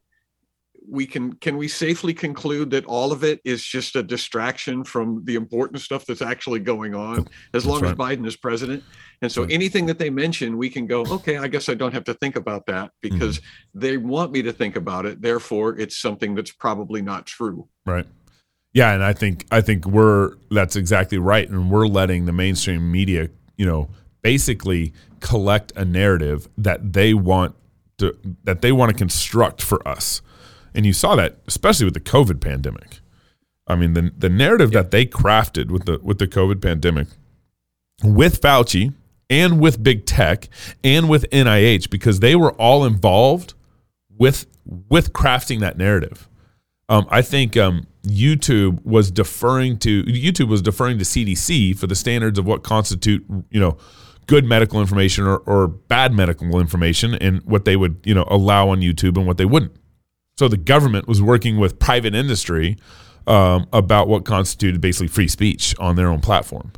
we 0.90 1.06
can 1.06 1.34
can 1.34 1.56
we 1.56 1.68
safely 1.68 2.14
conclude 2.14 2.72
that 2.72 2.86
all 2.86 3.12
of 3.12 3.24
it 3.24 3.40
is 3.46 3.64
just 3.64 3.96
a 3.96 4.04
distraction 4.04 4.84
from 4.84 5.24
the 5.26 5.36
important 5.36 5.82
stuff 5.82 6.06
that's 6.06 6.22
actually 6.22 6.60
going 6.60 6.96
on 6.96 7.28
as 7.54 7.66
long 7.66 7.82
right. 7.82 7.92
as 7.92 7.98
Biden 7.98 8.26
is 8.26 8.36
president 8.36 8.84
and 9.22 9.32
so 9.32 9.44
anything 9.44 9.86
that 9.86 10.00
they 10.00 10.10
mention 10.10 10.58
we 10.58 10.70
can 10.70 10.88
go 10.88 11.06
okay 11.06 11.38
I 11.38 11.48
guess 11.48 11.70
I 11.70 11.76
don't 11.76 11.94
have 11.94 12.06
to 12.06 12.14
think 12.16 12.36
about 12.36 12.66
that 12.68 12.92
because 13.02 13.40
mm-hmm. 13.40 13.80
they 13.80 13.98
want 13.98 14.32
me 14.32 14.42
to 14.42 14.52
think 14.52 14.76
about 14.76 15.06
it 15.06 15.22
therefore 15.22 15.78
it's 15.78 15.98
something 15.98 16.34
that's 16.34 16.52
probably 16.52 17.02
not 17.02 17.26
true 17.26 17.68
right 17.86 18.08
yeah 18.74 18.94
and 18.94 19.04
I 19.04 19.14
think 19.14 19.46
I 19.52 19.62
think 19.62 19.86
we're 19.86 20.36
that's 20.52 20.76
exactly 20.76 21.18
right 21.18 21.50
and 21.50 21.72
we're 21.72 21.88
letting 21.88 22.26
the 22.26 22.34
mainstream 22.34 22.92
media 22.92 23.30
you 23.58 23.66
know 23.66 23.90
basically 24.22 24.94
collect 25.20 25.72
a 25.76 25.86
narrative 25.86 26.48
that 26.58 26.94
they 26.94 27.14
want 27.14 27.56
to 27.98 28.18
that 28.44 28.62
they 28.62 28.72
want 28.72 28.92
to 28.92 28.98
construct 28.98 29.62
for 29.62 29.86
us 29.88 30.22
and 30.74 30.86
you 30.86 30.94
saw 30.94 31.16
that 31.16 31.38
especially 31.48 31.86
with 31.86 31.94
the 31.94 32.00
COVID 32.00 32.42
pandemic. 32.42 33.00
I 33.68 33.76
mean, 33.76 33.94
the 33.94 34.12
the 34.18 34.30
narrative 34.30 34.74
yeah. 34.74 34.82
that 34.82 34.92
they 34.92 35.06
crafted 35.06 35.70
with 35.72 35.86
the 35.86 36.00
with 36.02 36.20
the 36.20 36.28
COVID 36.28 36.62
pandemic, 36.62 37.08
with 38.04 38.42
Fauci 38.42 38.94
and 39.30 39.60
with 39.60 39.84
big 39.84 40.06
tech 40.06 40.50
and 40.84 41.08
with 41.08 41.30
NIH, 41.30 41.90
because 41.90 42.20
they 42.20 42.36
were 42.36 42.54
all 42.54 42.86
involved 42.86 43.54
with 44.18 44.48
with 44.66 45.14
crafting 45.14 45.60
that 45.60 45.78
narrative. 45.78 46.28
Um, 46.88 47.06
I 47.10 47.22
think 47.22 47.56
um, 47.56 47.86
YouTube 48.04 48.84
was 48.84 49.12
deferring 49.12 49.78
to 49.80 50.04
YouTube 50.04 50.48
was 50.48 50.62
deferring 50.62 50.98
to 51.00 51.04
CDC 51.04 51.78
for 51.78 51.88
the 51.88 51.96
standards 51.96 52.40
of 52.40 52.46
what 52.46 52.64
constitute 52.64 53.26
you 53.50 53.60
know 53.60 53.78
good 54.28 54.46
medical 54.46 54.80
information 54.80 55.26
or, 55.26 55.38
or 55.38 55.68
bad 55.68 56.14
medical 56.14 56.60
information 56.60 57.16
and 57.16 57.42
what 57.44 57.66
they 57.66 57.76
would 57.76 58.00
you 58.06 58.14
know 58.14 58.26
allow 58.30 58.70
on 58.70 58.80
YouTube 58.80 59.18
and 59.18 59.28
what 59.28 59.38
they 59.38 59.46
wouldn't. 59.46 59.76
So 60.38 60.48
the 60.48 60.58
government 60.58 61.08
was 61.08 61.22
working 61.22 61.58
with 61.58 61.80
private 61.80 62.16
industry 62.16 62.78
um, 63.28 63.68
about 63.74 64.08
what 64.08 64.24
constituted 64.24 64.80
basically 64.80 65.08
free 65.08 65.28
speech 65.28 65.76
on 65.80 65.96
their 65.96 66.08
own 66.08 66.22
platform. 66.22 66.72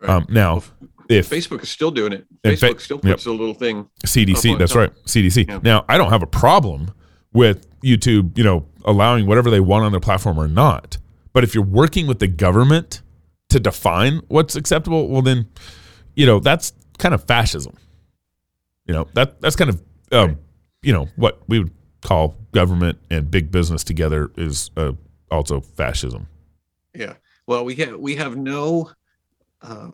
Right. 0.00 0.10
Um, 0.10 0.26
now, 0.28 0.62
if 1.08 1.28
Facebook 1.28 1.62
is 1.62 1.68
still 1.68 1.90
doing 1.90 2.12
it. 2.12 2.26
And 2.42 2.58
fa- 2.58 2.68
Facebook 2.68 2.80
still 2.80 2.98
puts 2.98 3.26
a 3.26 3.30
little 3.30 3.54
thing. 3.54 3.88
CDC, 4.04 4.58
that's 4.58 4.72
top. 4.72 4.78
right, 4.78 4.94
CDC. 5.06 5.48
Yeah. 5.48 5.60
Now, 5.62 5.84
I 5.88 5.96
don't 5.96 6.10
have 6.10 6.22
a 6.22 6.26
problem 6.26 6.92
with 7.32 7.66
YouTube, 7.80 8.36
you 8.38 8.44
know, 8.44 8.66
allowing 8.84 9.26
whatever 9.26 9.50
they 9.50 9.60
want 9.60 9.84
on 9.84 9.92
their 9.92 10.00
platform 10.00 10.38
or 10.38 10.48
not. 10.48 10.98
But 11.32 11.44
if 11.44 11.54
you're 11.54 11.64
working 11.64 12.06
with 12.06 12.18
the 12.18 12.28
government 12.28 13.02
to 13.48 13.58
define 13.60 14.20
what's 14.28 14.56
acceptable, 14.56 15.08
well, 15.08 15.22
then, 15.22 15.48
you 16.14 16.26
know, 16.26 16.38
that's 16.40 16.72
kind 16.98 17.14
of 17.14 17.24
fascism. 17.24 17.76
You 18.86 18.94
know, 18.94 19.06
that 19.14 19.40
that's 19.40 19.56
kind 19.56 19.70
of, 19.70 19.82
um, 20.12 20.28
Right. 20.28 20.36
you 20.82 20.92
know, 20.92 21.08
what 21.16 21.42
we 21.48 21.58
would 21.58 21.72
call 22.02 22.36
government 22.52 22.98
and 23.10 23.30
big 23.30 23.50
business 23.50 23.82
together 23.82 24.30
is 24.36 24.70
uh, 24.76 24.92
also 25.30 25.60
fascism. 25.60 26.26
Yeah. 26.94 27.14
Well, 27.46 27.64
we 27.64 27.74
have 27.76 27.98
we 27.98 28.14
have 28.16 28.36
no 28.36 28.90
uh, 29.62 29.90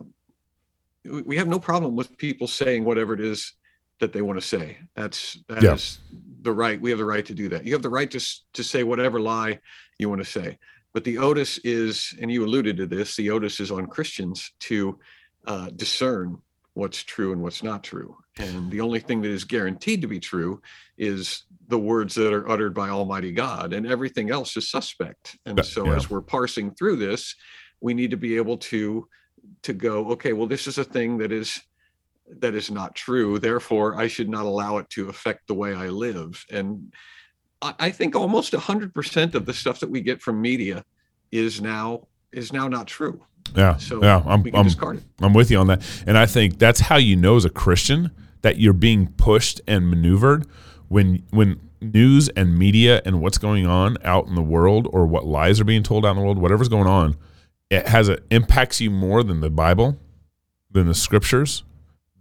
we 1.05 1.21
we 1.23 1.37
have 1.37 1.47
no 1.47 1.59
problem 1.59 1.95
with 1.95 2.17
people 2.17 2.47
saying 2.47 2.83
whatever 2.83 3.13
it 3.13 3.21
is 3.21 3.53
that 4.01 4.11
they 4.11 4.21
want 4.21 4.39
to 4.39 4.45
say. 4.45 4.77
That's 4.95 5.37
that 5.47 5.63
is 5.63 5.99
Yeah. 6.11 6.19
the 6.41 6.51
right. 6.51 6.81
We 6.81 6.89
have 6.89 6.99
the 6.99 7.05
right 7.05 7.25
to 7.25 7.33
do 7.33 7.47
that. 7.49 7.65
You 7.65 7.73
have 7.73 7.81
the 7.81 7.89
right 7.89 8.11
to 8.11 8.19
to 8.53 8.63
say 8.63 8.83
whatever 8.83 9.19
lie 9.19 9.59
you 9.97 10.09
want 10.09 10.19
to 10.21 10.29
say. 10.29 10.57
But 10.93 11.05
the 11.05 11.19
onus 11.19 11.57
is, 11.59 12.13
and 12.21 12.29
you 12.29 12.43
alluded 12.43 12.75
to 12.77 12.85
this, 12.85 13.15
the 13.15 13.29
onus 13.29 13.61
is 13.61 13.71
on 13.71 13.85
Christians 13.87 14.51
to 14.61 14.99
uh, 15.47 15.69
discern 15.75 16.37
what's 16.73 17.03
true 17.03 17.31
and 17.31 17.41
what's 17.41 17.63
not 17.63 17.83
true. 17.83 18.17
And 18.37 18.69
the 18.69 18.81
only 18.81 18.99
thing 18.99 19.21
that 19.21 19.31
is 19.31 19.45
guaranteed 19.45 20.01
to 20.01 20.07
be 20.07 20.19
true 20.19 20.61
is 20.97 21.43
the 21.67 21.77
words 21.79 22.15
that 22.15 22.33
are 22.33 22.49
uttered 22.49 22.73
by 22.73 22.89
Almighty 22.89 23.31
God, 23.31 23.71
and 23.73 23.85
everything 23.87 24.31
else 24.31 24.57
is 24.57 24.69
suspect. 24.69 25.37
And 25.45 25.63
so, 25.65 25.85
yeah. 25.85 25.95
as 25.95 26.09
we're 26.09 26.21
parsing 26.21 26.71
through 26.75 26.97
this, 26.97 27.35
we 27.79 27.93
need 27.93 28.11
to 28.11 28.17
be 28.17 28.35
able 28.35 28.57
to 28.57 29.07
to 29.63 29.73
go, 29.73 30.11
okay, 30.11 30.33
well, 30.33 30.47
this 30.47 30.67
is 30.67 30.77
a 30.77 30.83
thing 30.83 31.17
that 31.19 31.31
is 31.31 31.61
that 32.39 32.55
is 32.55 32.71
not 32.71 32.95
true. 32.95 33.39
Therefore, 33.39 33.95
I 33.95 34.07
should 34.07 34.29
not 34.29 34.45
allow 34.45 34.77
it 34.77 34.89
to 34.91 35.09
affect 35.09 35.47
the 35.47 35.53
way 35.53 35.73
I 35.73 35.87
live. 35.87 36.45
And 36.51 36.93
I, 37.61 37.73
I 37.79 37.91
think 37.91 38.15
almost 38.15 38.53
hundred 38.53 38.93
percent 38.93 39.35
of 39.35 39.45
the 39.45 39.53
stuff 39.53 39.79
that 39.79 39.89
we 39.89 40.01
get 40.01 40.21
from 40.21 40.41
media 40.41 40.83
is 41.31 41.61
now 41.61 42.07
is 42.31 42.53
now 42.53 42.67
not 42.67 42.87
true. 42.87 43.21
Yeah, 43.55 43.77
So 43.77 44.01
yeah, 44.01 44.23
I'm, 44.25 44.43
I'm. 44.53 44.65
I'm 45.21 45.33
with 45.33 45.51
you 45.51 45.57
on 45.57 45.67
that. 45.67 45.81
And 46.07 46.17
I 46.17 46.25
think 46.25 46.57
that's 46.57 46.79
how 46.79 46.95
you 46.95 47.15
know 47.15 47.35
as 47.35 47.43
a 47.43 47.49
Christian 47.49 48.11
that 48.41 48.57
you're 48.57 48.73
being 48.73 49.07
pushed 49.07 49.61
and 49.67 49.89
maneuvered 49.89 50.45
when 50.87 51.23
when 51.31 51.59
news 51.81 52.29
and 52.29 52.57
media 52.57 53.01
and 53.05 53.21
what's 53.21 53.37
going 53.37 53.65
on 53.65 53.97
out 54.03 54.27
in 54.27 54.35
the 54.35 54.41
world 54.41 54.87
or 54.91 55.05
what 55.07 55.25
lies 55.25 55.59
are 55.59 55.65
being 55.65 55.83
told 55.83 56.05
out 56.05 56.11
in 56.11 56.17
the 56.17 56.21
world, 56.21 56.37
whatever's 56.37 56.69
going 56.69 56.87
on, 56.87 57.17
it 57.69 57.87
has 57.87 58.07
a 58.07 58.19
impacts 58.29 58.79
you 58.79 58.91
more 58.91 59.23
than 59.23 59.41
the 59.41 59.49
Bible, 59.49 59.97
than 60.69 60.87
the 60.87 60.93
scriptures, 60.93 61.63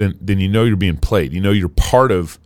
then 0.00 0.18
then 0.20 0.40
you 0.40 0.48
know 0.48 0.64
you're 0.64 0.76
being 0.76 0.96
played. 0.98 1.32
You 1.32 1.40
know 1.40 1.52
you're 1.52 1.68
part 1.68 2.10
of 2.10 2.40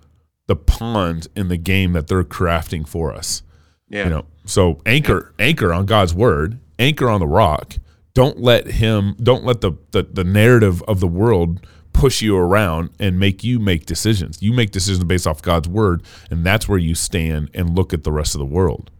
the 0.46 0.56
pond 0.56 1.28
in 1.34 1.48
the 1.48 1.56
game 1.56 1.94
that 1.94 2.08
they're 2.08 2.24
crafting 2.24 2.86
for 2.86 3.14
us. 3.14 3.42
Yeah. 3.88 4.04
You 4.04 4.10
know, 4.10 4.26
so 4.44 4.82
anchor 4.84 5.32
anchor 5.38 5.72
on 5.72 5.86
God's 5.86 6.14
word, 6.14 6.58
anchor 6.78 7.08
on 7.08 7.20
the 7.20 7.26
rock. 7.26 7.76
Don't 8.14 8.40
let 8.40 8.66
him 8.66 9.16
don't 9.22 9.44
let 9.44 9.62
the, 9.62 9.72
the 9.92 10.02
the 10.02 10.24
narrative 10.24 10.82
of 10.82 11.00
the 11.00 11.08
world 11.08 11.66
push 11.92 12.22
you 12.22 12.36
around 12.36 12.90
and 13.00 13.18
make 13.20 13.44
you 13.44 13.58
make 13.60 13.86
decisions. 13.86 14.42
You 14.42 14.52
make 14.52 14.72
decisions 14.72 15.04
based 15.04 15.26
off 15.26 15.40
God's 15.42 15.68
word, 15.68 16.02
and 16.30 16.44
that's 16.44 16.68
where 16.68 16.78
you 16.78 16.94
stand 16.94 17.50
and 17.54 17.76
look 17.76 17.94
at 17.94 18.04
the 18.04 18.12
rest 18.12 18.34
of 18.34 18.40
the 18.40 18.46
world. 18.46 18.90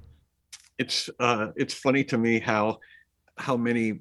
it's 0.78 1.10
uh 1.20 1.48
it's 1.56 1.74
funny 1.74 2.04
to 2.04 2.18
me 2.18 2.40
how 2.40 2.78
how 3.38 3.56
many 3.56 4.00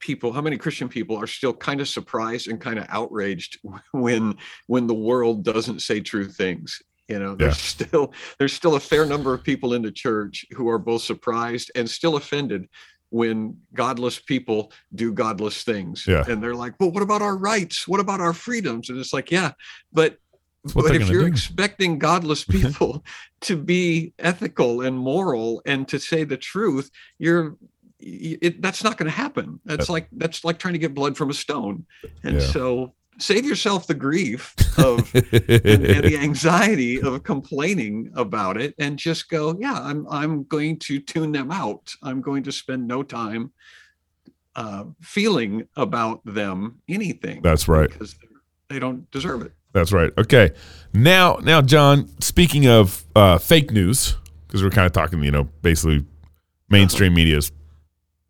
people 0.00 0.32
how 0.32 0.40
many 0.40 0.56
christian 0.56 0.88
people 0.88 1.16
are 1.16 1.26
still 1.26 1.52
kind 1.52 1.80
of 1.80 1.88
surprised 1.88 2.48
and 2.48 2.60
kind 2.60 2.78
of 2.78 2.86
outraged 2.88 3.58
when 3.92 4.36
when 4.66 4.86
the 4.86 4.94
world 4.94 5.42
doesn't 5.44 5.80
say 5.80 6.00
true 6.00 6.28
things 6.28 6.82
you 7.08 7.18
know? 7.18 7.34
There's 7.34 7.58
still 7.58 8.12
there's 8.38 8.52
still 8.52 8.76
a 8.76 8.80
fair 8.80 9.06
number 9.06 9.34
of 9.34 9.42
people 9.42 9.74
in 9.74 9.82
the 9.82 9.90
church 9.90 10.46
who 10.52 10.68
are 10.68 10.78
both 10.78 11.02
surprised 11.02 11.70
and 11.74 11.88
still 11.88 12.16
offended 12.16 12.68
when 13.10 13.56
godless 13.72 14.18
people 14.18 14.70
do 14.94 15.12
godless 15.14 15.64
things. 15.64 16.04
Yeah. 16.06 16.24
and 16.28 16.42
they're 16.42 16.54
like 16.54 16.74
well 16.78 16.92
what 16.92 17.02
about 17.02 17.22
our 17.22 17.36
rights? 17.36 17.88
What 17.88 18.00
about 18.00 18.20
our 18.20 18.34
freedoms? 18.34 18.90
And 18.90 18.98
it's 18.98 19.12
like 19.12 19.30
yeah 19.30 19.52
but 19.92 20.18
but 20.74 20.94
if 20.94 21.08
you're 21.08 21.22
do. 21.22 21.28
expecting 21.28 21.98
godless 21.98 22.44
people 22.58 23.04
to 23.42 23.56
be 23.56 24.12
ethical 24.18 24.82
and 24.82 24.98
moral 24.98 25.62
and 25.64 25.88
to 25.88 25.98
say 25.98 26.24
the 26.24 26.36
truth 26.36 26.90
you're 27.18 27.56
it, 28.00 28.62
that's 28.62 28.84
not 28.84 28.96
going 28.96 29.10
to 29.10 29.16
happen 29.16 29.60
that's 29.64 29.86
That- 29.86 29.92
like 29.92 30.08
that's 30.12 30.44
like 30.44 30.58
trying 30.58 30.74
to 30.74 30.78
get 30.78 30.94
blood 30.94 31.16
from 31.16 31.30
a 31.30 31.34
stone 31.34 31.84
and 32.22 32.36
Yeah. 32.40 32.46
so 32.46 32.94
save 33.18 33.44
yourself 33.44 33.86
the 33.88 33.94
grief 33.94 34.54
of 34.78 35.12
and, 35.14 35.24
and 35.84 36.04
the 36.04 36.16
anxiety 36.20 37.00
of 37.02 37.22
complaining 37.24 38.12
about 38.14 38.56
it 38.60 38.74
and 38.78 38.96
just 38.98 39.28
go 39.28 39.56
yeah 39.60 39.80
i'm 39.82 40.06
i'm 40.10 40.44
going 40.44 40.78
to 40.78 41.00
tune 41.00 41.32
them 41.32 41.50
out 41.50 41.92
i'm 42.02 42.20
going 42.20 42.44
to 42.44 42.52
spend 42.52 42.86
no 42.86 43.02
time 43.02 43.50
uh, 44.56 44.84
feeling 45.00 45.66
about 45.76 46.20
them 46.24 46.80
anything 46.88 47.40
That's 47.42 47.68
right. 47.68 47.90
because 47.90 48.16
they 48.68 48.78
don't 48.78 49.08
deserve 49.12 49.42
it 49.42 49.52
That's 49.72 49.92
right. 49.92 50.10
Okay. 50.18 50.50
Now, 50.92 51.38
now, 51.42 51.60
John. 51.62 52.08
Speaking 52.20 52.66
of 52.66 53.04
uh, 53.14 53.38
fake 53.38 53.70
news, 53.70 54.16
because 54.46 54.62
we're 54.64 54.70
kind 54.70 54.86
of 54.86 54.92
talking, 54.92 55.22
you 55.22 55.30
know, 55.30 55.44
basically 55.62 56.04
mainstream 56.70 57.14
media's 57.14 57.52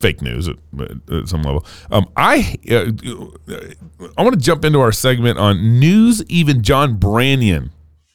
fake 0.01 0.23
news 0.23 0.49
at, 0.49 0.57
at 1.13 1.29
some 1.29 1.43
level. 1.43 1.65
Um, 1.91 2.09
I 2.17 2.57
uh, 2.71 2.91
I 4.17 4.23
want 4.23 4.35
to 4.35 4.41
jump 4.41 4.65
into 4.65 4.81
our 4.81 4.93
segment 4.93 5.39
on 5.39 5.79
news. 5.81 6.25
Even 6.29 6.63
John 6.63 6.99
Branyan 6.99 7.71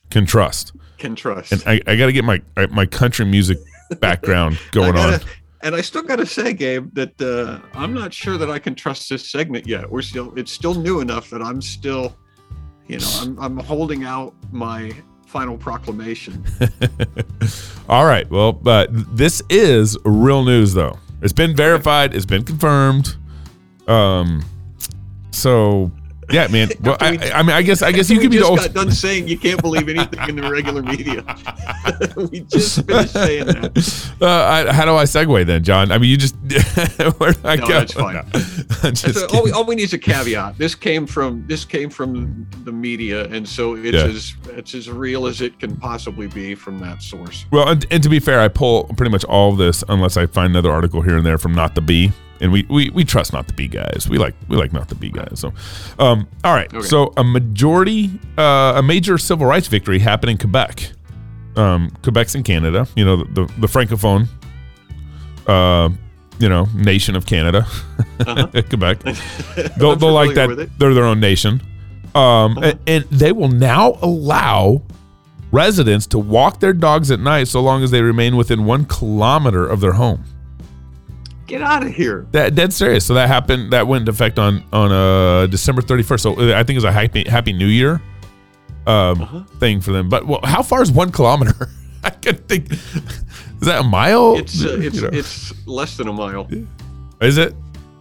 can 0.10 0.26
trust, 0.26 0.74
can 0.98 1.16
trust 1.16 1.52
and 1.52 1.64
I, 1.66 1.82
I 1.88 1.96
got 1.96 2.06
to 2.08 2.14
get 2.14 2.24
my 2.24 2.42
my 2.72 2.86
country 2.86 3.26
music 3.26 3.58
background 4.00 4.58
going 4.72 4.96
on. 4.98 5.12
gotta- 5.12 5.26
And 5.62 5.76
I 5.76 5.82
still 5.82 6.04
got 6.04 6.18
to 6.18 6.26
say, 6.26 6.54
Gabe, 6.54 6.94
that 6.94 7.22
uh, 7.22 7.60
I'm 7.78 7.94
not 7.94 8.14
sure 8.14 8.38
that 8.38 8.50
I 8.50 8.60
can 8.60 8.76
trust 8.76 9.10
this 9.10 9.30
segment 9.30 9.66
yet. 9.68 9.90
We're 9.90 10.02
still, 10.02 10.34
it's 10.38 10.52
still 10.52 10.74
new 10.76 11.00
enough 11.00 11.30
that 11.30 11.42
I'm 11.42 11.62
still, 11.62 12.16
you 12.88 13.00
know, 13.00 13.10
I'm, 13.22 13.40
I'm 13.40 13.58
holding 13.60 14.04
out 14.04 14.34
my 14.52 14.92
final 15.26 15.58
proclamation. 15.58 16.44
All 17.90 18.06
right. 18.06 18.30
Well, 18.30 18.52
but 18.52 18.90
this 19.16 19.42
is 19.50 19.98
real 20.04 20.44
news, 20.44 20.74
though. 20.74 21.00
It's 21.24 21.34
been 21.34 21.56
verified. 21.56 22.14
It's 22.14 22.26
been 22.26 22.44
confirmed. 22.44 23.16
Um. 23.88 24.44
So 25.32 25.92
yeah, 26.32 26.48
man. 26.48 26.70
Well, 26.84 26.98
I, 27.00 27.18
I 27.34 27.44
mean, 27.44 27.52
I 27.52 27.62
guess 27.62 27.82
I 27.82 27.92
guess 27.92 28.10
you 28.10 28.18
we 28.18 28.24
could 28.24 28.32
be 28.32 28.38
the 28.38 28.42
just 28.44 28.52
old. 28.52 28.60
got 28.60 28.74
done 28.74 28.92
saying 28.92 29.28
you 29.28 29.38
can't 29.38 29.62
believe 29.62 29.90
anything 29.90 30.30
in 30.30 30.36
the 30.38 30.50
regular 30.50 30.82
media. 30.82 31.24
we 32.32 32.42
just 32.42 32.86
finished 32.86 33.14
saying 33.14 33.46
that. 33.48 34.12
Uh, 34.22 34.28
I, 34.70 34.74
how 34.74 34.86
do 34.86 34.96
I 34.96 35.04
segue 35.04 35.46
then, 35.46 35.64
John? 35.64 35.92
I 35.92 35.98
mean, 35.98 36.10
you 36.10 36.18
just 36.18 36.36
where 37.18 37.34
do 37.34 37.40
I 37.44 37.56
No, 37.58 37.68
go? 37.68 37.74
that's 37.80 37.94
fine. 37.94 38.16
No, 38.16 38.22
just 38.92 39.04
That's 39.04 39.22
a- 39.24 39.36
all, 39.36 39.44
we, 39.44 39.52
all 39.52 39.66
we 39.66 39.76
need 39.76 39.84
is 39.84 39.94
a 39.94 39.98
caveat. 39.98 40.58
This 40.58 40.76
came 40.76 41.06
from 41.08 41.46
this 41.48 41.66
came 41.66 41.90
from 41.90 42.48
the 42.64 42.72
media, 42.72 43.26
and 43.26 43.48
so 43.48 43.76
it's 43.76 43.94
Yeah. 43.94 44.06
as 44.06 44.34
it's 44.54 44.74
as 44.76 44.90
real 44.90 45.26
as 45.28 45.42
it 45.42 45.60
can 45.60 45.76
possibly 45.76 46.28
be 46.28 46.56
from 46.56 46.80
that 46.80 47.02
source. 47.02 47.46
Well, 47.52 47.68
and, 47.70 47.86
and 47.92 48.02
to 48.04 48.10
be 48.10 48.20
fair, 48.20 48.40
I 48.40 48.48
pull 48.48 48.86
pretty 48.96 49.12
much 49.12 49.24
all 49.26 49.52
of 49.52 49.58
this 49.58 49.84
unless 49.90 50.18
I 50.18 50.26
find 50.28 50.52
another 50.52 50.72
article 50.72 51.02
here 51.02 51.18
and 51.18 51.26
there 51.26 51.38
from 51.38 51.54
Not 51.54 51.76
the 51.76 51.82
Bee, 51.82 52.12
and 52.42 52.52
we 52.52 52.66
we, 52.70 52.90
we 52.92 53.04
trust 53.06 53.34
Not 53.34 53.48
the 53.48 53.54
Bee 53.54 53.68
guys. 53.68 54.08
We 54.10 54.18
like 54.18 54.36
we 54.48 54.56
like 54.58 54.74
Not 54.74 54.90
the 54.90 54.96
Bee 54.96 55.10
guys. 55.10 55.40
So, 55.40 55.54
um, 56.00 56.28
all 56.44 56.54
right. 56.54 56.74
Okay. 56.74 56.86
So 56.88 57.14
a 57.18 57.24
majority, 57.24 58.12
uh, 58.38 58.74
a 58.78 58.84
major 58.84 59.18
civil 59.18 59.46
rights 59.46 59.68
victory 59.68 60.00
happened 60.00 60.32
in 60.32 60.38
Quebec. 60.38 60.92
Um, 61.56 61.92
Quebec's 62.02 62.36
in 62.36 62.44
Canada. 62.44 62.88
You 62.96 63.06
know 63.06 63.18
the 63.18 63.26
the, 63.46 63.54
the 63.60 63.68
francophone, 63.68 64.28
uh, 65.48 65.90
you 66.40 66.50
know, 66.50 66.68
nation 66.76 67.16
of 67.16 67.26
Canada, 67.26 67.66
Uh-huh. 68.26 68.48
Quebec. 68.70 69.00
They'll 69.78 69.96
like 69.96 70.34
that. 70.36 70.70
They're 70.78 70.94
their 70.94 71.06
own 71.06 71.20
nation. 71.20 71.62
Um, 72.16 72.58
Uh-huh. 72.58 72.62
and, 72.72 72.80
and 72.88 73.04
they 73.06 73.32
will 73.32 73.48
now 73.50 73.98
allow 74.02 74.82
residents 75.52 76.06
to 76.08 76.20
walk 76.20 76.60
their 76.60 76.74
dogs 76.74 77.12
at 77.12 77.20
night 77.20 77.48
so 77.48 77.62
long 77.62 77.84
as 77.84 77.92
they 77.92 78.02
remain 78.02 78.36
within 78.36 78.66
one 78.66 78.86
kilometer 78.86 79.66
of 79.68 79.80
their 79.82 79.94
home. 79.94 80.24
Get 81.48 81.62
out 81.62 81.84
of 81.86 81.94
here. 81.94 82.26
That 82.32 82.56
dead 82.56 82.72
serious. 82.74 83.06
So 83.06 83.14
that 83.16 83.28
happened. 83.28 83.74
That 83.74 83.86
went 83.88 84.02
into 84.04 84.12
effect 84.12 84.40
on 84.40 84.64
on 84.72 84.92
uh, 84.92 85.48
December 85.48 85.82
thirty 85.82 86.02
first. 86.04 86.24
So 86.24 86.34
uh, 86.34 86.54
I 86.58 86.64
think 86.64 86.72
it 86.72 86.76
was 86.78 86.84
a 86.86 86.92
happy 86.92 87.24
Happy 87.28 87.52
New 87.54 87.68
Year 87.68 88.02
um, 88.88 89.22
Uh-huh. 89.22 89.44
thing 89.60 89.82
for 89.82 89.92
them. 89.92 90.08
But 90.10 90.26
well, 90.26 90.40
how 90.44 90.64
far 90.64 90.82
is 90.82 90.92
one 90.92 91.12
kilometer? 91.12 91.70
I 92.04 92.10
can 92.12 92.36
think. 92.36 92.72
Is 92.72 93.68
that 93.68 93.82
a 93.82 93.84
mile? 93.84 94.38
It's 94.38 94.64
uh, 94.64 94.78
it's 94.80 94.96
You 94.96 95.02
know, 95.04 95.10
it's 95.12 95.54
less 95.68 95.98
than 95.98 96.08
a 96.08 96.14
mile. 96.14 96.48
is 97.22 97.38
it 97.38 97.54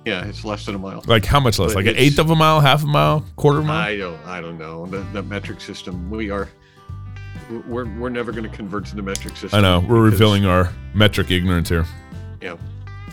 Yeah, 0.04 0.25
it's 0.26 0.44
less 0.44 0.66
than 0.66 0.75
a 0.75 0.78
mile. 0.78 1.02
like 1.06 1.25
how 1.25 1.38
much 1.40 1.59
less? 1.59 1.75
But 1.75 1.85
Like 1.85 1.94
an 1.94 1.97
eighth 1.97 2.18
of 2.18 2.30
a 2.30 2.35
mile, 2.37 2.61
half 2.61 2.82
a 2.82 2.87
mile, 2.87 3.25
quarter 3.37 3.59
of 3.59 3.64
a 3.64 3.68
mile? 3.68 3.87
I 3.88 3.97
don't 3.97 4.26
I 4.26 4.40
don't 4.40 4.59
know 4.59 4.87
the, 4.87 4.99
the 5.12 5.23
metric 5.23 5.61
system. 5.61 6.11
We 6.11 6.30
are 6.30 6.49
we're 7.68 7.85
we're 7.99 8.09
never 8.09 8.32
going 8.32 8.49
to 8.49 8.56
convert 8.56 8.87
to 8.87 8.97
the 8.97 9.02
metric 9.02 9.37
system. 9.37 9.59
I 9.59 9.61
know 9.62 9.80
we're 9.80 10.04
because- 10.04 10.12
revealing 10.21 10.47
our 10.47 10.73
metric 10.94 11.30
ignorance 11.30 11.68
here. 11.68 11.87
Yeah. 12.40 12.56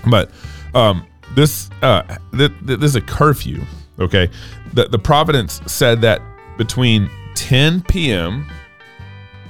But 0.10 0.32
um, 0.74 1.06
this 1.36 1.70
uh, 1.82 2.02
th- 2.36 2.52
th- 2.66 2.80
this 2.80 2.90
is 2.92 2.96
a 2.96 3.02
curfew. 3.02 3.62
Okay, 4.00 4.30
the 4.74 4.88
the 4.88 5.00
Providence 5.00 5.62
said 5.68 6.02
that 6.02 6.22
between 6.58 7.10
10 7.36 7.82
p.m. 7.84 8.48